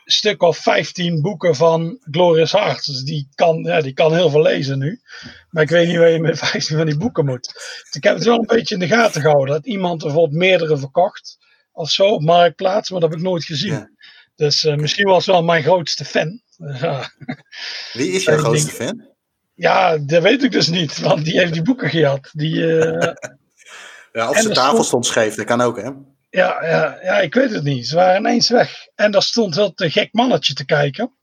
[0.06, 2.86] een stuk of 15 boeken van Glorious Hearts.
[2.86, 5.02] Dus die kan, ja, die kan heel veel lezen nu.
[5.50, 7.54] Maar ik weet niet waar je met 15 van die boeken moet.
[7.84, 9.56] Dus ik heb het wel een beetje in de gaten gehouden.
[9.56, 11.38] Dat iemand er bijvoorbeeld meerdere verkocht.
[11.72, 12.90] Of zo op marktplaats.
[12.90, 13.74] Maar dat heb ik nooit gezien.
[13.74, 13.90] Ja.
[14.36, 16.42] Dus eh, misschien was wel mijn grootste fan.
[17.94, 19.16] Wie is jouw grootste fan?
[19.58, 21.00] ja, dat weet ik dus niet.
[21.00, 22.30] Want die heeft die boeken gehad.
[22.34, 23.14] Die, eh,
[24.18, 25.90] Ja, zijn er tafel stond- stond scheef, dat kan ook, hè?
[26.30, 27.88] Ja, ja, ja, ik weet het niet.
[27.88, 28.88] Ze waren ineens weg.
[28.96, 31.18] En daar stond wel een gek mannetje te kijken.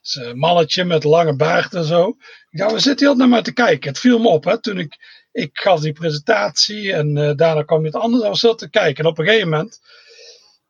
[0.00, 2.08] Dus een mannetje met lange baard en zo.
[2.50, 3.88] Ik dacht, we zitten heel naar maar te kijken.
[3.88, 4.60] Het viel me op, hè.
[4.60, 4.96] Toen ik,
[5.32, 8.22] ik gaf die presentatie en eh, daarna kwam het anders.
[8.22, 9.04] Was heel te kijken.
[9.04, 9.80] En op een gegeven moment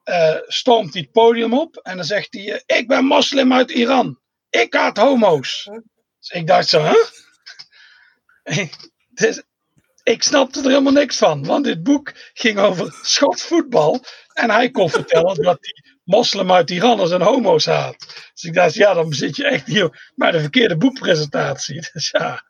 [0.03, 1.77] eh, stormt hij het podium op.
[1.77, 4.19] En dan zegt hij, eh, ik ben moslim uit Iran.
[4.51, 5.65] Ik haat homo's.
[6.19, 6.97] Dus ik dacht zo, hè?
[9.11, 9.43] Dus
[10.05, 11.45] ik snapte er helemaal niks van.
[11.45, 14.05] Want dit boek ging over Schots voetbal.
[14.33, 17.97] En hij kon vertellen dat die moslim uit Iran en homo's haat.
[18.33, 21.89] Dus ik dacht, ja, dan zit je echt hier bij de verkeerde boekpresentatie.
[21.93, 22.43] Dus ja,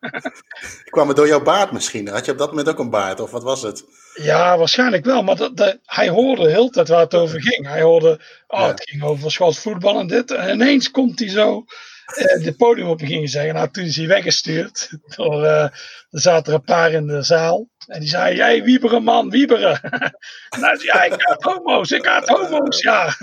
[0.84, 2.08] Kwam het door jouw baard misschien?
[2.08, 3.84] Had je op dat moment ook een baard, of wat was het?
[4.14, 5.22] ja waarschijnlijk wel.
[5.22, 7.66] Maar dat, dat- hij hoorde heel tijd waar het over ging.
[7.66, 8.66] Hij hoorde, oh, Ja.
[8.66, 10.30] het ging over Schots voetbal en dit.
[10.30, 11.64] En ineens komt hij zo
[12.06, 13.54] het podium op en ging zeggen.
[13.54, 14.90] Nou, toen is hij weggestuurd.
[15.16, 15.62] Door, eh,
[16.10, 17.68] er zaten er een paar in de zaal.
[17.86, 19.80] En die zei, jij wieberen man, wieberen.
[20.60, 23.14] nou, ja, ik haat homo's, ik haat homo's, ja.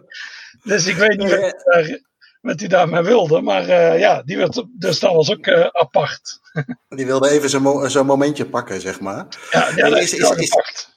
[0.64, 2.00] dus ik weet niet wat, hij daar-
[2.40, 3.40] wat hij daarmee wilde.
[3.40, 6.40] Maar eh, ja, die werd, dus dat was ook eh, apart.
[6.88, 9.26] Die wilde even zo'n mo- zo'n momentje pakken, zeg maar.
[9.50, 10.90] Ja, ja dat Is- is, is- is- apart.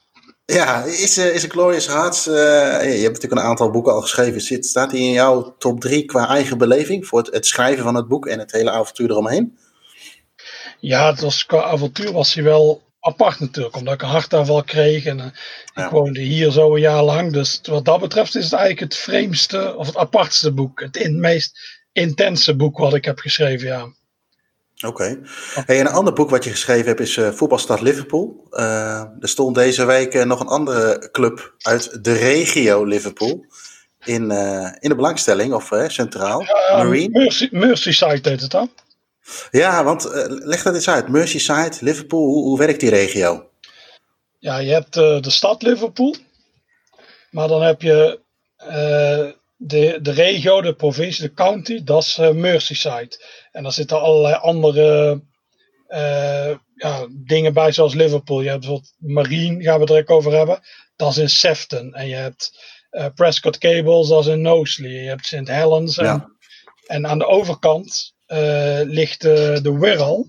[0.46, 2.26] Ja, is, eh, is een Glorious Hearts...
[2.26, 4.40] eh, je hebt natuurlijk een aantal boeken al geschreven.
[4.40, 7.06] Zit, staat die in jouw top drie qua eigen beleving?
[7.06, 9.58] Voor het, het schrijven van het boek en het hele avontuur eromheen?
[10.80, 13.76] Ja, het was, qua avontuur was hij wel apart natuurlijk.
[13.76, 15.04] Omdat ik een hartaanval kreeg.
[15.04, 15.26] En eh,
[15.74, 15.84] Ja.
[15.84, 17.32] ik woonde hier zo een jaar lang.
[17.32, 20.80] Dus wat dat betreft is het eigenlijk het vreemdste of het apartste boek.
[20.80, 21.58] Het in, meest
[21.92, 23.88] intense boek wat ik heb geschreven, ja.
[24.84, 25.20] Oké.
[25.66, 28.46] Hey, en een ander boek wat je geschreven hebt is eh, Voetbalstad Liverpool.
[28.50, 33.44] Eh, er stond deze week eh, nog een andere club uit de regio Liverpool
[34.04, 34.30] in,
[34.80, 36.44] in de belangstelling, of centraal.
[36.72, 37.18] Marine.
[37.18, 38.70] Mercy, Merseyside heet het dan.
[39.50, 41.08] Ja, want leg dat eens uit.
[41.08, 43.50] Merseyside, Liverpool, hoe, hoe werkt die regio?
[44.38, 46.16] Ja, je hebt de stad Liverpool.
[47.30, 48.20] Maar dan heb je
[49.56, 51.84] de, de regio, de provincie, de county.
[51.84, 53.18] Dat is Merseyside.
[53.56, 55.22] En daar zitten allerlei andere
[55.86, 58.40] eh, ja, dingen bij, zoals Liverpool.
[58.40, 60.60] Je hebt bijvoorbeeld Marine, gaan we het direct over hebben.
[60.96, 61.94] Dat is in Sefton.
[61.94, 64.90] En je hebt eh, Prescott Cables, dat is in Knowsley.
[64.90, 65.48] Je hebt St.
[65.48, 65.98] Helens.
[65.98, 66.28] En, Ja.
[66.86, 70.26] en aan de overkant eh, ligt de Wirral.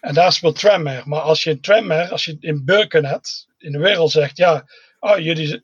[0.00, 1.02] En daar speelt Tranmere.
[1.04, 4.64] Maar als je in Tranmere, als je in Birkenhead, in de wereld zegt, ja,
[5.00, 5.60] oh, jullie,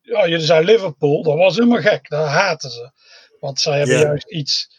[0.00, 2.08] ja, jullie zijn Liverpool, dat was helemaal gek.
[2.08, 2.90] Dat haten ze.
[3.38, 4.78] Want zij hebben juist iets,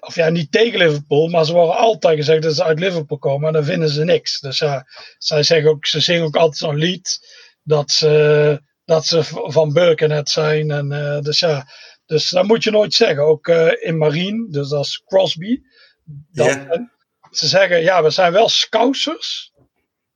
[0.00, 3.46] of ja, niet tegen Liverpool, maar ze worden altijd gezegd dat ze uit Liverpool komen
[3.46, 4.40] en dan vinden ze niks.
[4.40, 4.86] Dus ja,
[5.18, 7.18] zij zeggen ook, ze zingen ook altijd zo'n lied
[7.62, 10.70] dat ze, dat ze van Birkenhead zijn.
[10.70, 11.66] En, eh, dus ja,
[12.06, 13.24] dus dat moet je nooit zeggen.
[13.24, 15.60] Ook eh, in Marine, dus dat is Crosby.
[16.32, 16.58] Dat.
[17.30, 19.52] Ze zeggen, ja, we zijn wel Scousers,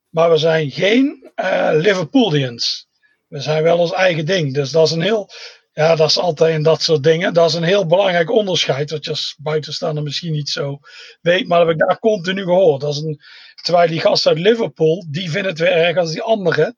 [0.09, 2.87] maar we zijn geen eh Liverpoolians.
[3.29, 4.55] We zijn wel ons eigen ding.
[4.55, 5.31] Dus dat is een heel,
[5.73, 7.35] ja, dat is altijd in dat soort dingen.
[7.35, 10.79] Dat is een heel belangrijk onderscheid, wat je als buitenstaander misschien niet zo
[11.21, 11.49] weet.
[11.49, 12.81] Maar dat heb ik daar continu gehoord.
[12.81, 13.21] Dat is een,
[13.63, 16.77] terwijl die gasten uit Liverpool, die vinden het weer erg als die anderen.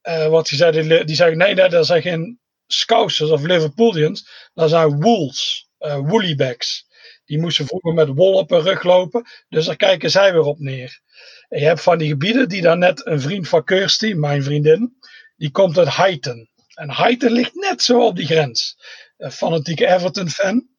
[0.00, 4.50] Eh, wat die zeiden, die zeggen, nee, nee, dat zijn geen Scousers of Liverpoolians.
[4.54, 6.90] Dat zijn Wolves, Woollybags.
[7.24, 9.26] Die moesten vroeger met wol op hun rug lopen.
[9.48, 11.00] Dus daar kijken zij weer op neer.
[11.48, 14.96] En je hebt van die gebieden die daar net een vriend van Kirsty, mijn vriendin,
[15.36, 16.50] die komt uit Highton.
[16.74, 18.76] En Highton ligt net zo op die grens.
[19.16, 20.70] Een fanatieke Everton-fan.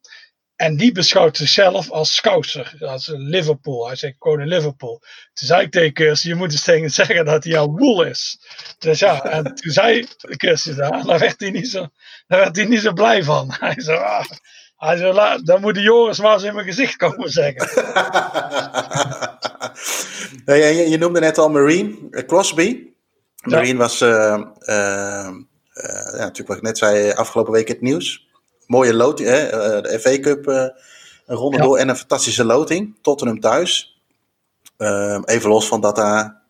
[0.56, 3.86] En die beschouwt zichzelf als scouser, als Liverpool.
[3.86, 5.02] Hij zegt gewoon in Liverpool.
[5.32, 8.38] Toen zei ik tegen Kirsty, je moet eens tegen zeggen dat hij een wool is.
[8.78, 11.88] Dus ja, en toen zei Kirsty dat, daar werd hij niet zo,
[12.26, 13.54] daar werd hij niet zo blij van.
[13.60, 14.24] Hij zei, ah,
[14.76, 17.82] hij zei dan moet de Joris maar eens in mijn gezicht komen zeggen.
[20.54, 22.86] je, je, noemde net al Marine, eh, Crosby.
[23.42, 25.30] Marine was, uh, uh,
[25.82, 28.24] ja, natuurlijk wat ik net zei, afgelopen week het nieuws
[28.66, 29.46] mooie loting, hè?
[29.46, 30.66] Eh, de FA Cup uh,
[31.26, 32.96] een ronde door en een fantastische loting.
[33.02, 33.98] Tottenham thuis.
[34.78, 36.42] Uh, even los van dat daar...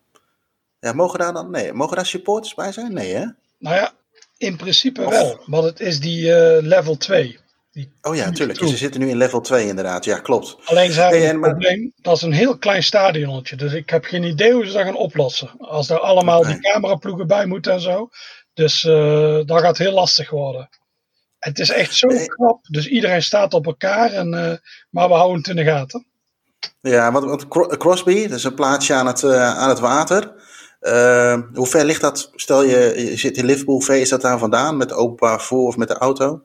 [0.79, 1.51] Ja, mogen daar dan...
[1.51, 2.93] Nee, mogen daar supporters bij zijn?
[2.93, 3.25] Nee, hè?
[3.57, 3.91] Nou ja,
[4.37, 5.43] in principe wel.
[5.45, 7.39] Want het is die level 2.
[7.71, 8.59] Die oh ja, natuurlijk.
[8.59, 10.05] Ze zitten nu in level 2 inderdaad.
[10.05, 10.57] Ja, klopt.
[10.65, 11.93] Alleen ze hebben hey, een probleem.
[12.01, 13.55] Dat is een heel klein stadionnetje.
[13.55, 15.49] Dus ik heb geen idee hoe ze dat gaan oplossen.
[15.57, 16.51] Als daar allemaal okay.
[16.51, 18.09] die cameraploegen bij moeten en zo.
[18.55, 20.69] Dus uh, dat gaat heel lastig worden.
[21.39, 22.59] Het is echt zo knap.
[22.67, 24.11] Dus iedereen staat op elkaar.
[24.11, 24.53] En, uh,
[24.89, 26.05] maar we houden het in de gaten.
[26.81, 30.33] Ja, want, want Crosby, dat is een plaatsje aan het, uh, aan het water.
[31.53, 32.31] Hoe ver ligt dat?
[32.35, 34.77] Stel je, je zit in Liverpool, hoe ver is dat daar vandaan?
[34.77, 36.41] Met openbaar voor of met de auto?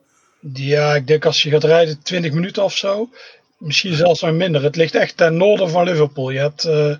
[0.53, 3.09] Ja, ik denk als je gaat rijden 20 minuten of zo.
[3.57, 4.63] Misschien zelfs nog minder.
[4.63, 6.29] Het ligt echt ten noorden van Liverpool.
[6.29, 6.99] Je hebt, je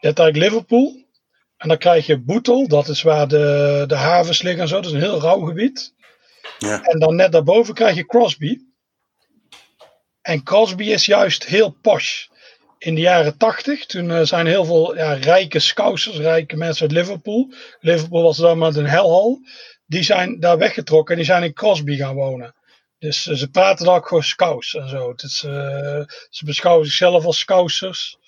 [0.00, 1.06] hebt eigenlijk Liverpool.
[1.58, 2.68] En dan krijg je Bootle.
[2.68, 4.74] Dat is waar de, de havens liggen en zo.
[4.74, 5.94] Dat is een heel rauw gebied.
[6.58, 6.82] Ja.
[6.82, 8.58] En dan net daarboven krijg je Crosby.
[10.22, 12.26] En Crosby is juist heel posh.
[12.78, 16.92] In de jaren tachtig, toen uh, zijn heel veel ja, rijke scousers, rijke mensen uit
[16.96, 17.52] Liverpool.
[17.80, 19.40] Liverpool was dan met een hellhal.
[19.86, 22.54] Die zijn daar weggetrokken en die zijn in Crosby gaan wonen.
[22.98, 25.14] Dus uh, ze praten dan ook gewoon scouts en zo.
[25.14, 25.52] Dus, uh,
[26.30, 28.18] ze beschouwen zichzelf als scousers.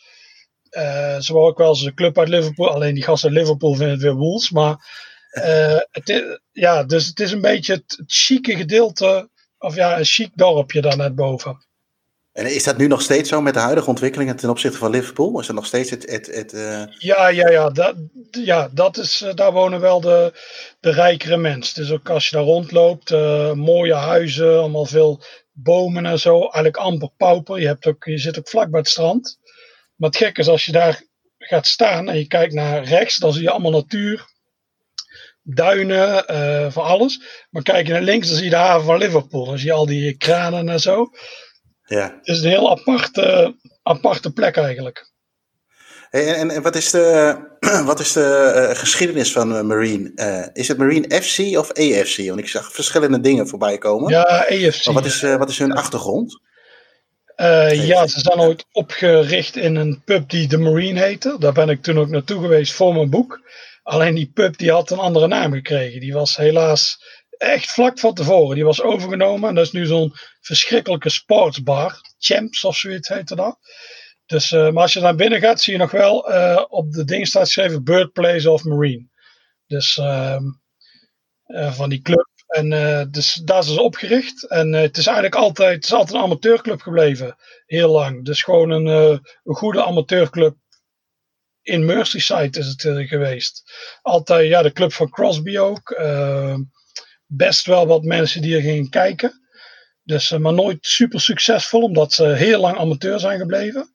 [1.21, 2.71] Ze waren ook wel eens een club uit Liverpool.
[2.71, 4.51] Alleen die gasten uit Liverpool vinden het weer Wolves.
[4.51, 4.77] Maar
[5.33, 9.29] uh, het is, ja, dus het is een beetje het, het chique gedeelte,
[9.59, 11.69] of ja, een chic dorpje daar net boven.
[12.33, 15.41] En is dat nu nog steeds zo met de huidige ontwikkelingen ten opzichte van Liverpool?
[15.41, 16.11] Is dat nog steeds het.
[16.11, 16.83] het, het uh...
[16.99, 17.95] Ja, ja, ja, dat,
[18.31, 20.33] ja dat is, daar wonen wel de,
[20.81, 21.83] de rijkere mensen.
[21.83, 26.41] Dus ook als je daar rondloopt, uh, mooie huizen, allemaal veel bomen en zo.
[26.41, 27.61] Eigenlijk amper pauper.
[27.61, 29.39] Je, hebt ook, je zit ook vlak bij het strand.
[30.01, 31.03] Maar het gekke is, als je daar
[31.39, 34.27] gaat staan en je kijkt naar rechts, dan zie je allemaal natuur
[35.43, 37.47] duinen, uh, van alles.
[37.51, 39.45] Maar kijk je naar links, dan zie je de haven van Liverpool.
[39.45, 41.11] Dan zie je al die kranen en zo.
[41.85, 42.19] Ja.
[42.19, 45.11] Het is een heel aparte, aparte plek eigenlijk.
[46.11, 47.39] Hey, en, en wat is de,
[47.85, 50.13] wat is de uh, geschiedenis van uh, Marine?
[50.15, 52.27] Uh, is het Marine FC of AFC?
[52.27, 54.11] Want ik zag verschillende dingen voorbij komen.
[54.11, 54.85] Ja, AFC.
[54.85, 56.41] Maar wat is, wat is hun achtergrond?
[57.87, 61.37] Ja, ze zijn ooit opgericht in een pub die The Marine heette.
[61.39, 63.41] Daar ben ik toen ook naartoe geweest voor mijn boek.
[63.83, 66.01] Alleen die pub die had een andere naam gekregen.
[66.01, 66.99] Die was helaas
[67.31, 68.55] echt vlak van tevoren.
[68.55, 69.49] Die was overgenomen.
[69.49, 72.01] En dat is nu zo'n verschrikkelijke sportsbar.
[72.19, 73.59] Champs of zoiets heette dat.
[74.27, 77.05] Dus, uh, maar als je naar binnen gaat, zie je nog wel uh, op de
[77.05, 79.09] ding staat geschreven Birthplace of Marine.
[79.67, 80.37] Dus uh,
[81.71, 82.30] van die club.
[82.51, 82.71] En
[83.11, 84.49] dus daar is ze opgericht.
[84.49, 87.37] En het is eigenlijk altijd, het is altijd een amateurclub gebleven.
[87.67, 88.25] Heel lang.
[88.25, 88.87] Dus gewoon een,
[89.45, 90.57] een goede amateurclub
[91.63, 93.73] in Merseyside is het geweest.
[94.03, 96.01] Altijd, ja, de club van Crosby ook.
[97.27, 99.41] Best wel wat mensen die er gingen kijken.
[100.03, 103.91] Dus, maar nooit super succesvol, omdat ze heel lang amateur zijn gebleven.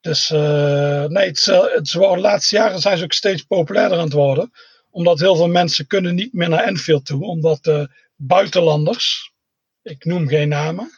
[0.00, 4.50] Dus nee, het, het, de laatste jaren zijn ze ook steeds populairder aan het worden.
[4.96, 7.24] Omdat heel veel mensen kunnen niet meer naar Enfield toe.
[7.24, 9.32] Omdat de buitenlanders,
[9.82, 10.90] ik noem geen namen,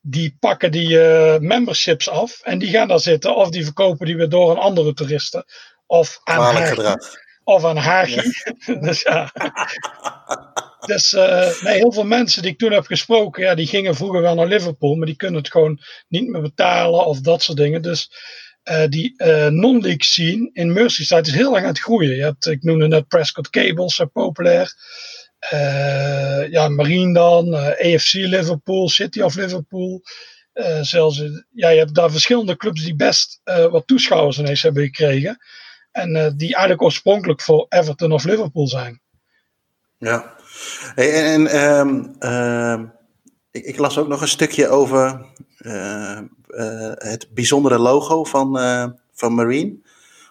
[0.00, 3.36] die pakken die uh, memberships af en die gaan daar zitten.
[3.36, 5.44] Of die verkopen die weer door aan andere toeristen.
[5.86, 6.98] Of aan.
[7.44, 8.32] Of aan Hagi.
[8.66, 8.74] Ja.
[8.86, 9.32] dus ja.
[10.86, 14.20] dus uh, nee, heel veel mensen die ik toen heb gesproken, ja, die gingen vroeger
[14.20, 17.82] wel naar Liverpool, maar die kunnen het gewoon niet meer betalen of dat soort dingen.
[17.82, 18.10] Dus
[18.64, 19.14] uh, die
[19.50, 22.16] non-league scene in Merseyside is heel erg aan het groeien.
[22.16, 24.74] Je hebt, ik noemde net Prescott Cables, populair.
[25.52, 30.02] Uh, ja, Marine dan, eh, AFC Liverpool, City of Liverpool.
[30.80, 35.38] Zelfs, ja, je hebt daar verschillende clubs die best wat toeschouwers ineens hebben gekregen.
[35.92, 39.00] En die eigenlijk oorspronkelijk voor Everton of Liverpool zijn.
[39.98, 40.34] Ja,
[40.94, 42.92] en, en um,
[43.50, 45.26] ik, ik, las ook nog een stukje over
[46.94, 48.58] het bijzondere logo van,
[49.14, 49.76] van Marine.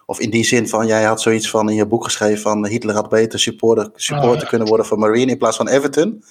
[0.06, 2.94] Of in die zin van, jij had zoiets van in je boek geschreven van Hitler
[2.94, 6.24] had beter supporter, supporter oh, kunnen worden van Marine in plaats van Everton.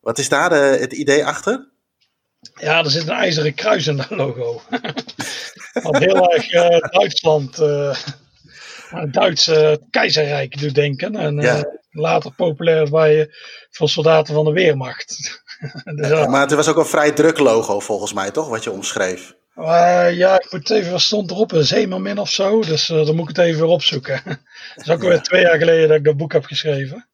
[0.00, 1.68] Wat is daar de, het idee achter?
[2.54, 4.60] Ja, er zit een ijzeren kruis in dat logo.
[5.82, 7.60] Wat heel erg uh, Duitsland.
[7.60, 7.96] Uh,
[8.88, 11.16] het Duitse keizerrijk doet denken.
[11.16, 11.56] En Ja.
[11.56, 13.30] eh, later populair bij
[13.70, 15.42] voor soldaten van de Weermacht.
[15.96, 16.26] dus, ja.
[16.26, 18.48] Maar het was ook een vrij druk logo volgens mij, toch?
[18.48, 19.34] Wat je omschreef.
[19.54, 21.52] Ja, ik moet even, wat stond erop?
[21.52, 22.60] Een Zeemermin of zo.
[22.60, 24.20] Dus eh, dan moet ik het even weer opzoeken.
[24.74, 27.06] Het is ook alweer twee jaar geleden dat ik dat boek heb geschreven.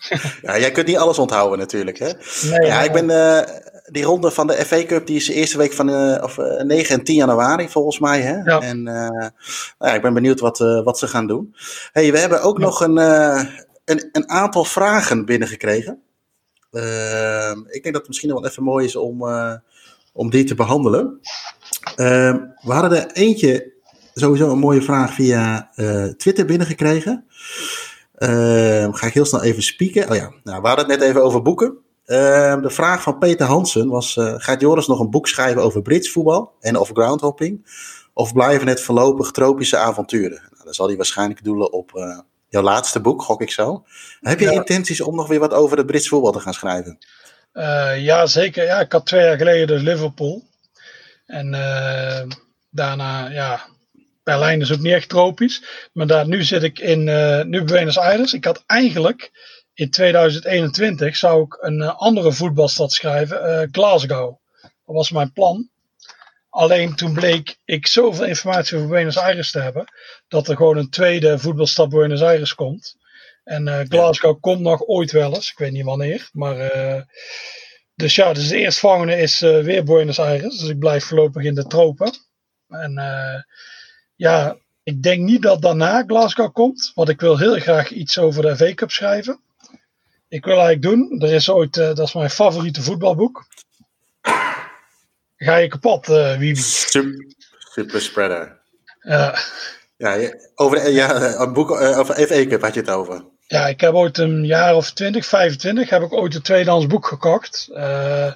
[0.42, 2.10] Ja, jij kunt niet alles onthouden natuurlijk, hè?
[2.50, 5.58] Nee, Ja, ik ben eh, die ronde van de FA Cup, die is de eerste
[5.58, 8.20] week van eh, of, eh, 9 en 10 januari volgens mij.
[8.20, 8.36] Hè?
[8.36, 8.60] Ja.
[8.60, 9.32] En nou
[9.78, 11.54] ja, ik ben benieuwd wat, wat ze gaan doen.
[11.92, 16.02] Hey, we hebben ook nog een, een, een aantal vragen binnengekregen.
[16.70, 19.54] Ehm, ik denk dat het misschien wel even mooi is om, eh,
[20.12, 21.20] om die te behandelen.
[21.96, 23.72] Ehm, we hadden er eentje,
[24.14, 27.24] sowieso een mooie vraag via eh, Twitter binnengekregen.
[28.14, 30.10] Ehm, ga ik heel snel even spieken.
[30.10, 31.78] Oh ja, nou, we hadden het net even over boeken.
[32.04, 36.10] De vraag van Peter Hansen was: eh, Gaat Joris nog een boek schrijven over Brits
[36.10, 37.66] voetbal en of groundhopping?
[38.14, 40.40] Of blijven het voorlopig tropische avonturen?
[40.50, 41.92] Nou, dan zal hij waarschijnlijk doelen op
[42.50, 43.84] jouw laatste boek, gok ik zo.
[44.20, 44.52] Heb je Ja.
[44.52, 46.98] intenties om nog weer wat over het Brits voetbal te gaan schrijven?
[47.52, 48.64] Eh, ja, zeker.
[48.64, 50.42] Ja, ik had twee jaar geleden dus Liverpool.
[51.26, 52.22] En eh,
[52.70, 53.60] daarna, ja,
[54.22, 55.64] Berlijn is ook niet echt tropisch.
[55.92, 58.32] Maar daar, nu zit ik in eh nu Buenos Aires.
[58.32, 59.30] Ik had eigenlijk
[59.74, 64.36] in 2021 zou ik een andere voetbalstad schrijven, Glasgow.
[64.60, 65.68] Dat was mijn plan.
[66.48, 69.84] Alleen toen bleek ik zoveel informatie over Buenos Aires te hebben,
[70.28, 72.96] dat er gewoon een tweede voetbalstad Buenos Aires komt.
[73.44, 76.28] En eh, Glasgow komt nog ooit wel eens, ik weet niet wanneer.
[76.32, 77.02] Maar, eh,
[77.94, 80.58] dus ja, dus de eerstvolgende is eh, weer Buenos Aires.
[80.58, 82.12] Dus ik blijf voorlopig in de tropen.
[82.68, 82.94] En
[84.16, 88.42] ja, ik denk niet dat daarna Glasgow komt, want ik wil heel graag iets over
[88.42, 89.40] de FA Cup schrijven.
[90.28, 93.46] Ik wil eigenlijk doen, er is ooit, dat is mijn favoriete voetbalboek.
[95.36, 96.06] Ga je kapot,
[96.38, 96.60] Wiebe?
[97.70, 98.60] Super, spreader.
[99.00, 99.38] Ja.
[99.96, 103.24] Ja, over, ja, een boek eh, over FA Cup had je het over.
[103.46, 107.06] Ja, ik heb ooit een jaar of 20, 25, heb ik ooit een tweedehands boek
[107.06, 107.68] gekocht.
[107.74, 108.32] Eh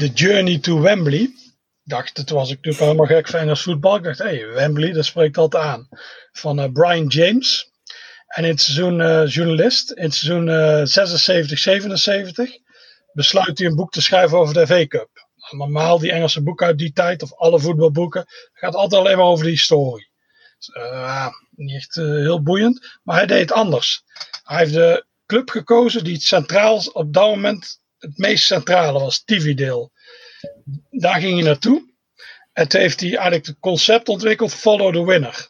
[0.00, 1.20] The Journey to Wembley.
[1.20, 3.96] Ik dacht, toen was ik natuurlijk helemaal gek van Engels voetbal.
[3.96, 5.88] Ik dacht, hé, hey, Wembley, dat spreekt altijd aan.
[6.32, 7.70] Van eh, Brian James.
[8.26, 12.50] En in het seizoen eh, journalist, in het seizoen eh 76, 77,
[13.12, 15.09] besluit hij een boek te schrijven over de FA Cup.
[15.52, 19.44] Normaal, die Engelse boeken uit die tijd, of alle voetbalboeken, gaat altijd alleen maar over
[19.44, 20.08] de historie.
[20.58, 22.98] Dus, eh, ja, niet eh, heel boeiend.
[23.02, 24.02] Maar hij deed het anders.
[24.42, 29.24] Hij heeft de club gekozen die het centraal op dat moment het meest centrale was,
[29.24, 29.90] Tividale.
[30.90, 31.88] Daar ging hij naartoe.
[32.52, 35.48] En toen heeft hij eigenlijk het concept ontwikkeld, follow the winner.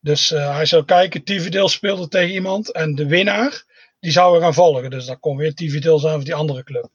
[0.00, 3.64] Dus eh, hij zou kijken, Tividale speelde tegen iemand en de winnaar,
[4.00, 4.90] die zou we gaan volgen.
[4.90, 6.90] Dus dat kon weer Tividale zijn of die andere club.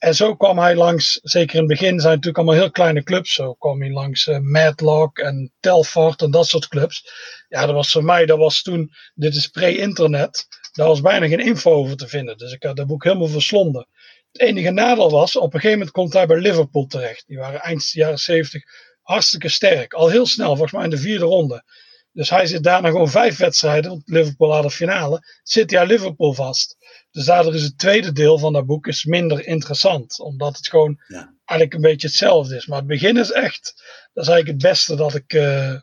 [0.00, 3.02] En zo kwam hij langs, zeker in het begin zijn het natuurlijk allemaal heel kleine
[3.02, 3.34] clubs.
[3.34, 7.10] Zo kwam hij langs eh, Matlock en Telford en dat soort clubs.
[7.48, 11.40] Ja, dat was voor mij, dat was toen, dit is pre-internet, daar was bijna geen
[11.40, 12.38] info over te vinden.
[12.38, 13.86] Dus ik had dat boek helemaal verslonden.
[14.32, 17.24] Het enige nadeel was, op een gegeven moment komt hij bij Liverpool terecht.
[17.26, 18.62] Die waren eind jaren 70
[19.02, 19.92] hartstikke sterk.
[19.92, 21.64] Al heel snel, volgens mij in de vierde ronde.
[22.12, 25.86] Dus hij zit daarna gewoon vijf wedstrijden, want Liverpool had de finale, zit hij aan
[25.86, 26.76] Liverpool vast.
[27.10, 30.18] Dus daardoor is het tweede deel van dat boek is minder interessant.
[30.20, 31.34] Omdat het gewoon Ja.
[31.44, 32.66] eigenlijk een beetje hetzelfde is.
[32.66, 33.74] Maar het begin is echt,
[34.12, 35.74] dat is eigenlijk het beste dat ik, eh,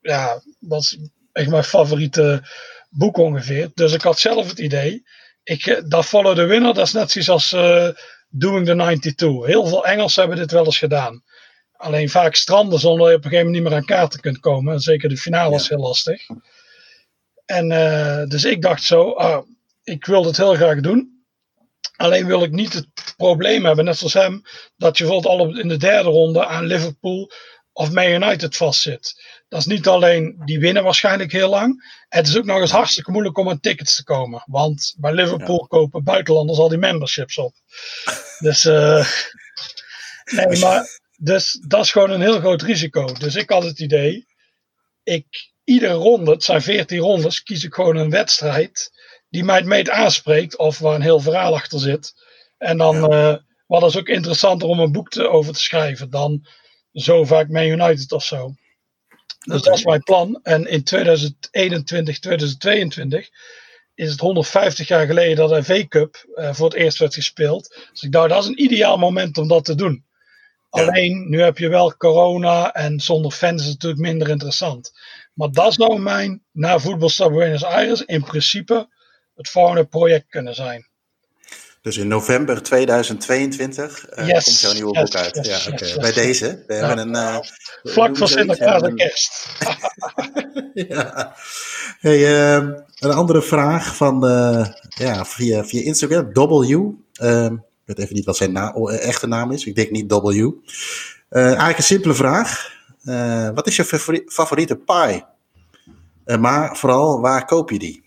[0.00, 0.98] ja, dat is
[1.32, 2.42] echt mijn favoriete
[2.90, 3.70] boek ongeveer.
[3.74, 5.02] Dus ik had zelf het idee,
[5.42, 7.88] ik, eh, dat Follow the Winner, dat is net zoiets als eh,
[8.28, 9.46] Doing the 92.
[9.46, 11.22] Heel veel Engelsen hebben dit wel eens gedaan.
[11.82, 14.72] Alleen vaak stranden zonder je op een gegeven moment niet meer aan kaarten kunt komen.
[14.72, 16.26] En zeker de finale was heel lastig.
[17.44, 19.46] En eh, dus ik dacht zo, ah,
[19.82, 21.24] ik wil dit heel graag doen.
[21.96, 24.42] Alleen wil ik niet het probleem hebben, net zoals hem,
[24.76, 27.30] dat je bijvoorbeeld al in de derde ronde aan Liverpool
[27.72, 29.22] of Man United vastzit.
[29.48, 32.04] Dat is niet alleen, die winnen waarschijnlijk heel lang.
[32.08, 34.42] Het is ook nog eens hartstikke moeilijk om aan tickets te komen.
[34.46, 37.54] Want bij Liverpool kopen buitenlanders al die memberships op.
[38.38, 39.06] Dus, eh
[40.36, 43.12] nee, maar, dus dat is gewoon een heel groot risico.
[43.12, 44.26] Dus ik had het idee,
[45.02, 45.26] ik,
[45.64, 48.90] iedere ronde, het zijn 14 rondes, kies ik gewoon een wedstrijd
[49.28, 52.14] die mij het meest aanspreekt of waar een heel verhaal achter zit.
[52.58, 56.46] En dan, eh wat is ook interessanter om een boek te, over te schrijven dan
[56.92, 58.54] zo vaak Man United of zo.
[59.44, 60.40] Dus dat is mijn plan.
[60.42, 63.28] En in 2021, 2022
[63.94, 67.88] is het 150 jaar geleden dat de V Cup eh, voor het eerst werd gespeeld.
[67.92, 70.04] Dus ik dacht, dat is een ideaal moment om dat te doen.
[70.72, 74.92] Alleen, nu heb je wel corona en zonder fans is het natuurlijk minder interessant.
[75.34, 78.88] Maar dat zou mijn, na voetbalstad Buenos Aires, in principe
[79.36, 80.86] het volgende project kunnen zijn.
[81.82, 85.46] Dus in november 2022 uh, Yes, komt jouw nieuwe yes, boek uit.
[85.46, 86.64] yes, ja, Bij deze.
[86.66, 87.14] We hebben een.
[87.14, 87.38] eh,
[87.82, 88.28] Vlak voor?
[88.28, 89.48] Sinterklaas en een- kerst.
[90.88, 91.34] ja.
[91.98, 96.32] Hey, ehm, een andere vraag van eh, ja, via, via Instagram.
[96.32, 96.90] W.
[97.86, 99.64] ik weet even niet wat zijn na- o- echte naam is.
[99.64, 100.26] Ik denk niet W.
[101.28, 102.70] Eh, eigenlijk een simpele vraag.
[103.04, 105.24] Eh, wat is je favori- favoriete pie?
[106.24, 108.04] Eh, maar vooral, waar koop je die?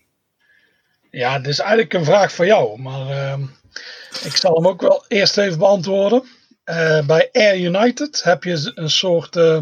[1.11, 3.41] Ja, dit is eigenlijk een vraag voor jou, maar ehm,
[4.23, 6.23] ik zal hem ook wel eerst even beantwoorden.
[6.63, 9.59] Eh, bij Air United heb je een soort eh,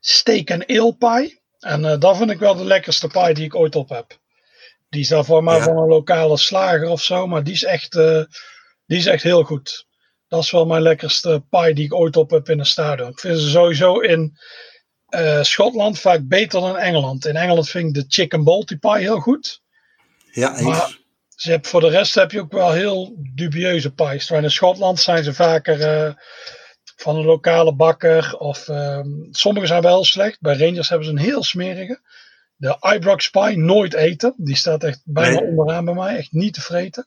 [0.00, 1.40] steak en ale pie.
[1.60, 4.18] En eh, dat vind ik wel de lekkerste pie die ik ooit op heb.
[4.88, 5.62] Die is daarvoor maar Ja.
[5.64, 8.22] van een lokale slager of zo, maar die is echt, eh,
[8.86, 9.86] die is echt heel goed.
[10.28, 13.08] Dat is wel mijn lekkerste pie die ik ooit op heb in een stadion.
[13.10, 14.36] Ik vind ze sowieso in
[15.06, 17.26] eh, Schotland vaak beter dan Engeland.
[17.26, 19.62] In Engeland vind ik de chicken balti pie heel goed.
[20.32, 20.60] Ja, eens.
[20.62, 20.98] Maar-
[21.36, 24.24] Ze hebben, voor de rest heb je ook wel heel dubieuze pies.
[24.24, 26.14] Terwijl in Schotland zijn ze vaker eh,
[26.96, 28.36] van een lokale bakker.
[28.38, 30.40] Of ehm, sommige zijn wel slecht.
[30.40, 32.00] Bij Rangers hebben ze een heel smerige.
[32.56, 34.34] De Ibrox pie nooit eten.
[34.36, 35.48] Die staat echt bijna Nee.
[35.48, 36.16] onderaan bij mij.
[36.16, 37.04] Echt niet te vreten.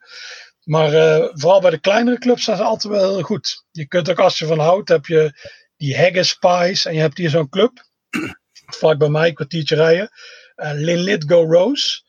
[0.70, 3.66] Maar eh, vooral bij de kleinere clubs zijn ze altijd wel heel goed.
[3.72, 6.86] Je kunt ook als je van houdt, heb je die Haggis pies.
[6.86, 7.72] En je hebt hier zo'n club.
[8.80, 10.10] Vlak bij mij, een kwartiertje rijden.
[10.56, 12.02] eh Linlithgow Rose.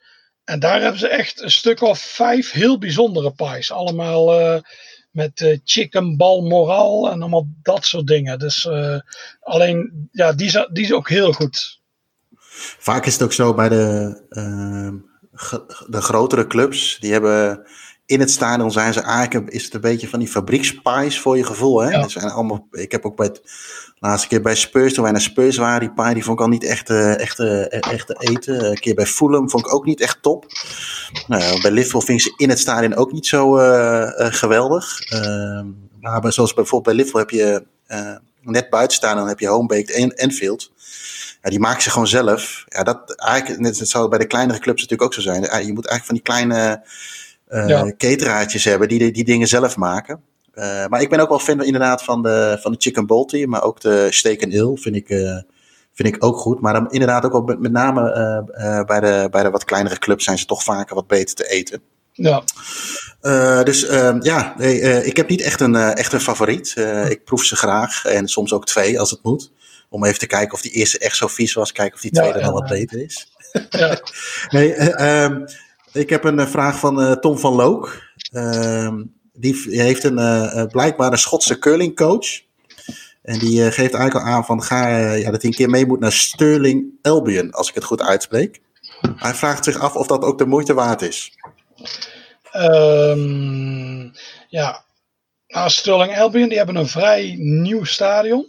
[0.44, 3.72] En daar hebben ze echt een stuk of vijf heel bijzondere pies.
[3.72, 4.60] Allemaal eh,
[5.10, 8.38] met eh, chicken balmoral en allemaal dat soort dingen.
[8.38, 8.68] Dus
[9.40, 11.80] alleen, ja, die is, die is ook heel goed.
[12.78, 14.22] Vaak is het ook zo bij de,
[15.88, 16.98] de grotere clubs.
[16.98, 17.66] Die hebben
[18.10, 21.44] in het stadion zijn ze eigenlijk is het een beetje van die fabriekspies voor je
[21.44, 21.80] gevoel.
[21.80, 21.90] Hè?
[21.90, 22.00] Ja.
[22.00, 23.42] Dat zijn allemaal, ik heb ook bij het
[23.98, 26.50] laatste keer bij Spurs, toen wij naar Spurs waren, die pie die vond ik al
[26.50, 28.64] niet echt, eh, echt, eh, echt te eten.
[28.64, 30.46] Een keer bij Fulham vond ik ook niet echt top.
[31.26, 35.00] Nou, bij Liverpool vind ik ze in het stadion ook niet zo eh, geweldig.
[35.00, 35.66] Ehm,
[36.00, 37.64] maar zoals bijvoorbeeld bij Liverpool heb je
[38.42, 40.72] net buiten staan, dan heb je Homebaked en Enfield.
[41.42, 42.64] Ja, die maken ze gewoon zelf.
[42.68, 45.40] Ja, dat eigenlijk, net, het zou bij de kleinere clubs natuurlijk ook zo zijn.
[45.42, 46.82] Je moet eigenlijk van die kleine
[47.68, 47.92] Ja.
[47.96, 50.20] cateraartjes hebben die, die dingen zelf maken.
[50.52, 53.62] Eh, maar ik ben ook wel fan inderdaad van de, van de chicken balti, maar
[53.62, 55.36] ook de steak and ale vind ik, eh,
[55.94, 56.60] vind ik ook goed.
[56.60, 59.64] Maar dan inderdaad ook wel met, met name eh, eh, bij, de, bij de wat
[59.64, 61.80] kleinere clubs zijn ze toch vaker wat beter te eten.
[62.12, 62.42] Ja,
[63.20, 66.74] Eh, dus ehm, ja, nee, eh, ik heb niet echt een, eh, echt een favoriet.
[66.76, 69.52] Eh, ik proef ze graag en soms ook twee als het moet.
[69.88, 71.72] Om even te kijken of die eerste echt zo vies was.
[71.72, 72.74] Kijken of die Ja, tweede ja, dan wat ja.
[72.74, 73.32] beter is.
[73.70, 74.00] ja.
[74.58, 75.44] Nee, eh, ehm,
[75.92, 78.02] ik heb een eh, vraag van eh, Tom van Look.
[78.32, 82.40] Ehm, die heeft een eh, blijkbaar een Schotse curlingcoach.
[83.22, 86.00] En die geeft eigenlijk al aan van ga, ja, dat hij een keer mee moet
[86.00, 88.60] naar Sterling Albion, als ik het goed uitspreek.
[89.16, 91.32] Hij vraagt zich af of dat ook de moeite waard is.
[92.50, 94.08] Ehm,
[94.48, 94.84] ja,
[95.46, 98.46] nou, Sterling Albion, die hebben een vrij nieuw stadion.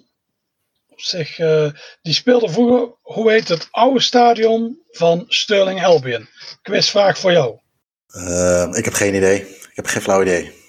[1.01, 1.69] Zich, eh,
[2.01, 6.27] die speelde vroeger, hoe heet het oude stadion van Sterling Albion?
[6.61, 7.59] Quizvraag voor jou.
[8.07, 9.39] Ehm, ik heb geen idee.
[9.49, 10.59] Ik heb geen flauw idee.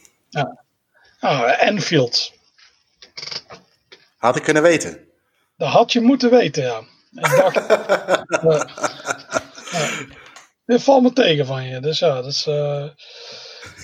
[1.20, 2.32] Ah, Enfield.
[4.16, 5.08] Had ik kunnen weten.
[5.56, 6.78] Dat had je moeten weten, ja.
[7.12, 7.54] Ik dacht.
[8.42, 8.66] Ja.
[10.66, 11.80] Dit valt me tegen van je.
[11.80, 12.46] Dus ja, dat is.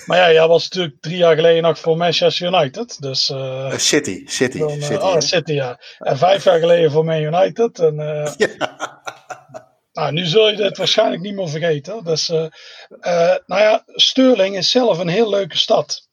[0.05, 3.01] Maar ja, jij was natuurlijk drie jaar geleden nog voor Manchester United.
[3.01, 3.29] Dus.
[3.29, 4.93] eh, Eh, City, City, dan, eh, City.
[5.03, 5.19] oh?
[5.19, 5.79] City, ja.
[5.97, 7.79] En vijf jaar geleden voor Man United.
[7.79, 7.95] En,
[9.93, 12.03] nou, nu zul je dit waarschijnlijk niet meer vergeten.
[12.03, 12.61] Dus, nou
[13.47, 16.07] ja, Stirling is zelf een heel leuke stad.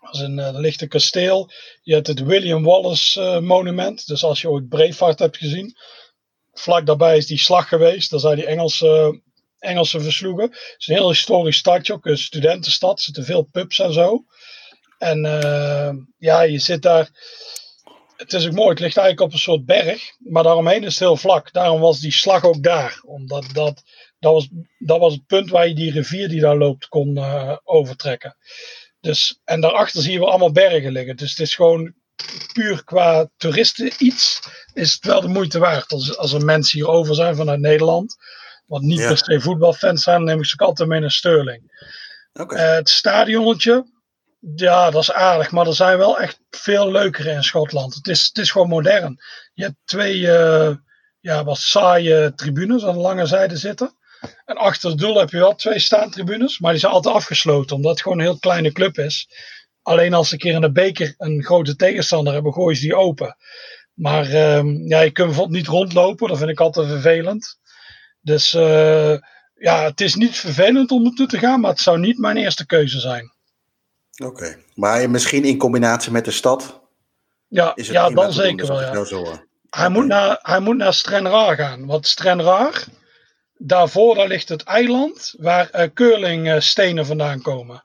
[0.00, 1.50] Als een, er ligt een kasteel.
[1.82, 4.06] Je hebt het William Wallace monument.
[4.06, 5.76] Dus als je ooit Braveheart hebt gezien.
[6.52, 8.10] Vlak daarbij is die slag geweest.
[8.10, 9.20] Daar zijn die Engelse,
[9.64, 10.44] Engelsen versloegen.
[10.50, 11.92] Het is een heel historisch stadje.
[11.92, 12.96] Ook een studentenstad.
[12.96, 14.24] Er zitten veel pubs en zo.
[14.98, 17.10] En eh, ja, je zit daar.
[18.16, 18.68] Het is ook mooi.
[18.68, 20.02] Het ligt eigenlijk op een soort berg.
[20.18, 21.52] Maar daaromheen is het heel vlak.
[21.52, 23.00] Daarom was die slag ook daar.
[23.06, 23.82] Omdat dat,
[24.18, 24.48] dat, was,
[24.78, 28.36] dat was het punt waar je die rivier die daar loopt kon eh, overtrekken.
[29.00, 31.16] Dus, en daarachter zie je wel allemaal bergen liggen.
[31.16, 31.94] Dus het is gewoon
[32.52, 34.40] puur qua toeristen iets.
[34.72, 35.92] Is het wel de moeite waard.
[35.92, 38.16] Als, als er mensen hier over zijn vanuit Nederland.
[38.66, 39.08] Wat niet Ja.
[39.08, 40.24] per se voetbalfans zijn.
[40.24, 41.62] Neem ik ze ook altijd mee naar Sterling.
[42.32, 43.92] Eh, het stadionnetje.
[44.54, 45.50] Ja, dat is aardig.
[45.50, 47.94] Maar er zijn wel echt veel leukere in Schotland.
[47.94, 49.18] Het is, het is gewoon modern.
[49.54, 50.74] Je hebt twee eh,
[51.20, 53.96] ja, wat saaie tribunes aan de lange zijde zitten.
[54.44, 56.58] En achter het doel heb je wel twee staantribunes.
[56.58, 57.76] Maar die zijn altijd afgesloten.
[57.76, 59.28] Omdat het gewoon een heel kleine club is.
[59.82, 62.96] Alleen als ze een keer in de beker een grote tegenstander hebben, gooien ze die
[62.96, 63.36] open.
[63.94, 66.28] Maar ehm, ja, je kunt bijvoorbeeld niet rondlopen.
[66.28, 67.58] Dat vind ik altijd vervelend.
[68.24, 69.16] Dus eh,
[69.54, 71.60] ja, het is niet vervelend om naartoe te gaan.
[71.60, 73.32] Maar het zou niet mijn eerste keuze zijn.
[74.24, 76.80] Oké, maar misschien in combinatie met de stad
[77.48, 78.80] Ja, is het ja dan doen, zeker dus wel.
[78.80, 78.92] Ja.
[78.92, 79.38] nou.
[79.70, 81.86] Hij, moet naar, hij moet naar Strenraar gaan.
[81.86, 82.84] Want Strenraar,
[83.56, 87.84] daarvoor daar ligt het eiland waar curlingstenen vandaan komen.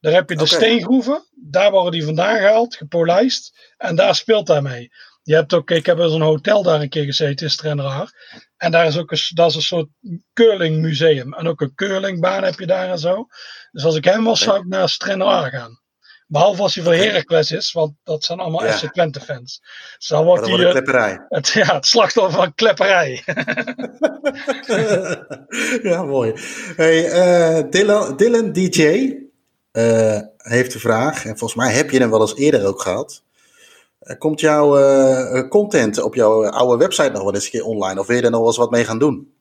[0.00, 3.72] Daar heb je de steengroeven, daar worden die vandaan gehaald, gepolijst.
[3.76, 4.92] En daar speelt hij mee.
[5.22, 8.12] Je hebt ook, ik heb in zo'n hotel daar een keer gezeten in Strenraar.
[8.60, 9.88] En daar is ook een, dat is een soort
[10.32, 11.34] curlingmuseum.
[11.34, 13.26] En ook een curlingbaan heb je daar en zo.
[13.70, 15.80] Dus als ik hem was, zou ik naar Strenraar gaan.
[16.26, 18.72] Behalve als hij voor Heracles is, want dat zijn allemaal Ja.
[18.72, 19.60] FC Twente fans.
[19.98, 21.26] Dus dan wordt hij eh, klepperij.
[21.28, 23.22] het, ja, het slachtoffer van klepperij.
[25.90, 26.32] ja, mooi.
[26.76, 29.14] Hey, eh, Dylan, Dylan DJ
[29.70, 33.22] eh, heeft de vraag, en volgens mij heb je hem wel eens eerder ook gehad.
[34.00, 38.00] Eh, komt jouw eh, content op jouw oude website nog wel eens een keer online?
[38.00, 39.32] Of wil je er nog wel eens wat mee gaan doen?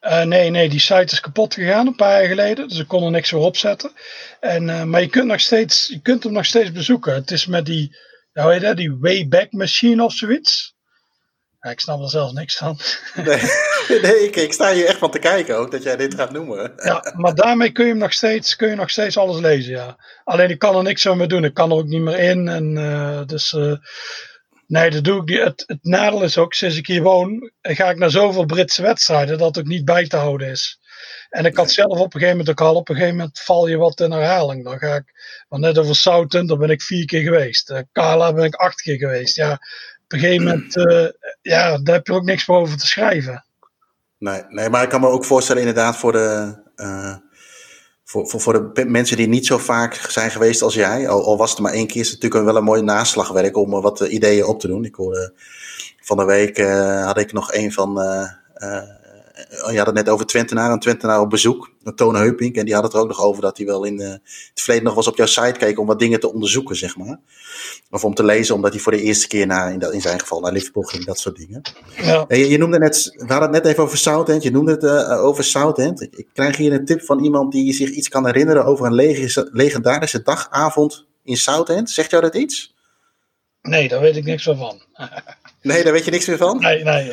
[0.00, 2.68] Eh, nee, nee, die site is kapot gegaan een paar jaar geleden.
[2.68, 3.92] Dus ik kon er niks meer opzetten.
[4.40, 7.14] En, eh, maar je kunt, nog steeds, je kunt hem nog steeds bezoeken.
[7.14, 7.96] Het is met die,
[8.32, 10.74] hoe heet dat, die Wayback Machine of zoiets.
[11.60, 12.78] Ja, ik snap er zelfs niks van.
[13.14, 13.40] Nee,
[14.02, 16.72] nee ik, ik sta hier echt van te kijken ook dat jij dit gaat noemen.
[16.76, 19.96] Ja, maar daarmee kun je, hem nog steeds, kun je nog steeds alles lezen, ja.
[20.24, 21.44] Alleen ik kan er niks zo mee doen.
[21.44, 22.48] Ik kan er ook niet meer in.
[22.48, 23.72] En, eh, dus eh,
[24.66, 25.42] nee, dat doe ik niet.
[25.42, 29.38] Het, het nadeel is ook, sinds ik hier woon, ga ik naar zoveel Britse wedstrijden
[29.38, 30.80] dat het ook niet bij te houden is.
[31.30, 33.66] En ik had zelf op een gegeven moment ook al, op een gegeven moment val
[33.66, 34.64] je wat in herhaling.
[34.64, 35.04] Dan ga ik,
[35.48, 37.70] want net over Southampton, daar ben ik vier keer geweest.
[37.70, 39.36] Eh Carla ben ik acht keer geweest.
[39.36, 39.58] Ja,
[40.10, 41.08] op een gegeven moment, eh,
[41.42, 43.44] ja, daar heb je ook niks meer over te schrijven.
[44.18, 47.16] Nee, nee, maar ik kan me ook voorstellen inderdaad voor de, eh,
[48.04, 51.08] voor, voor, voor de mensen die niet zo vaak zijn geweest als jij.
[51.08, 53.74] Al, al was het maar één keer, is het natuurlijk wel een mooi naslagwerk om
[53.74, 54.84] eh, wat ideeën op te doen.
[54.84, 55.34] Ik hoorde
[56.00, 56.58] van de week
[57.04, 57.98] had ik nog een van,
[59.70, 62.56] je had het net over Twentenaar, een Twentenaar op bezoek, Toon Heupink.
[62.56, 64.20] En die had het er ook nog over dat hij wel in eh, het
[64.54, 67.18] verleden nog eens op jouw site keek om wat dingen te onderzoeken, zeg maar.
[67.90, 70.20] Of om te lezen, omdat hij voor de eerste keer naar, in, dat- in zijn
[70.20, 71.60] geval naar Liverpool ging, dat soort dingen.
[72.02, 72.24] Ja.
[72.28, 74.42] Je, je noemde net, we hadden het net even over Southend.
[74.42, 76.00] Je noemde het eh, over Southend.
[76.00, 78.94] Ik, ik krijg hier een tip van iemand die zich iets kan herinneren over een
[78.94, 81.90] leg- legendarische dagavond in Southend.
[81.90, 82.74] Zegt jou dat iets?
[83.62, 84.82] Nee, daar weet ik niks van.
[85.62, 86.58] Nee, daar weet je niks meer van?
[86.60, 87.10] Nee, nee.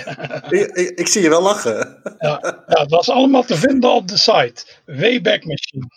[0.49, 2.01] Ik, ik, ik zie je wel lachen.
[2.19, 4.65] Ja, ja, het was allemaal te vinden op de site.
[4.85, 5.89] Wayback Machine.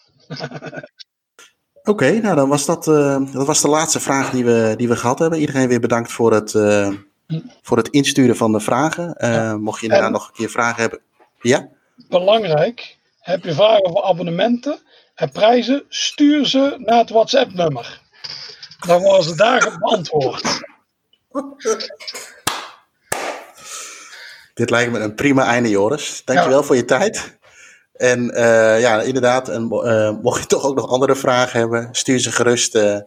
[1.83, 4.97] Oké, nou dan was dat, eh, dat was de laatste vraag die we, die we
[4.97, 5.39] gehad hebben.
[5.39, 6.93] Iedereen weer bedankt voor het, eh,
[7.63, 9.15] voor het insturen van de vragen.
[9.15, 11.01] Eh, mocht je daarna En- nog een keer vragen hebben.
[11.41, 11.69] Ja?
[12.09, 14.79] Belangrijk, heb je vragen over abonnementen
[15.15, 18.01] en prijzen, stuur ze naar het WhatsApp-nummer.
[18.87, 20.43] Dan worden ze daar beantwoord.
[24.61, 26.23] Dit lijkt me een prima einde, Joris.
[26.25, 27.39] Dankjewel voor je tijd.
[27.93, 32.19] En eh, ja, inderdaad, en, eh, mocht je toch ook nog andere vragen hebben, stuur
[32.19, 32.99] ze gerust eh,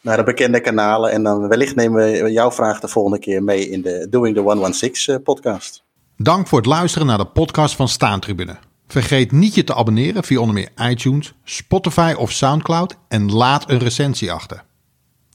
[0.00, 1.10] naar de bekende kanalen.
[1.10, 4.40] En dan wellicht nemen we jouw vraag de volgende keer mee in de Doing the
[4.40, 5.84] 116 eh, podcast.
[6.16, 8.56] Dank voor het luisteren naar de podcast van Staantribune.
[8.86, 13.78] Vergeet niet je te abonneren via onder meer iTunes, Spotify of Soundcloud en laat een
[13.78, 14.64] recensie achter.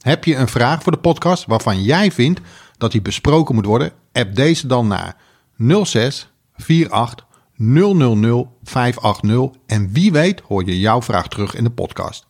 [0.01, 2.39] Heb je een vraag voor de podcast waarvan jij vindt
[2.77, 3.91] dat die besproken moet worden?
[4.11, 5.22] App deze dan naar
[5.57, 7.25] 06 48
[7.55, 12.27] 000 580 en wie weet hoor je jouw vraag terug in de podcast.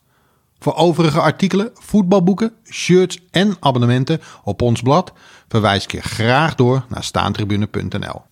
[0.58, 5.12] Voor overige artikelen, voetbalboeken, shirts en abonnementen op ons blad
[5.48, 8.22] verwijs ik je graag door naar staantribune.nl.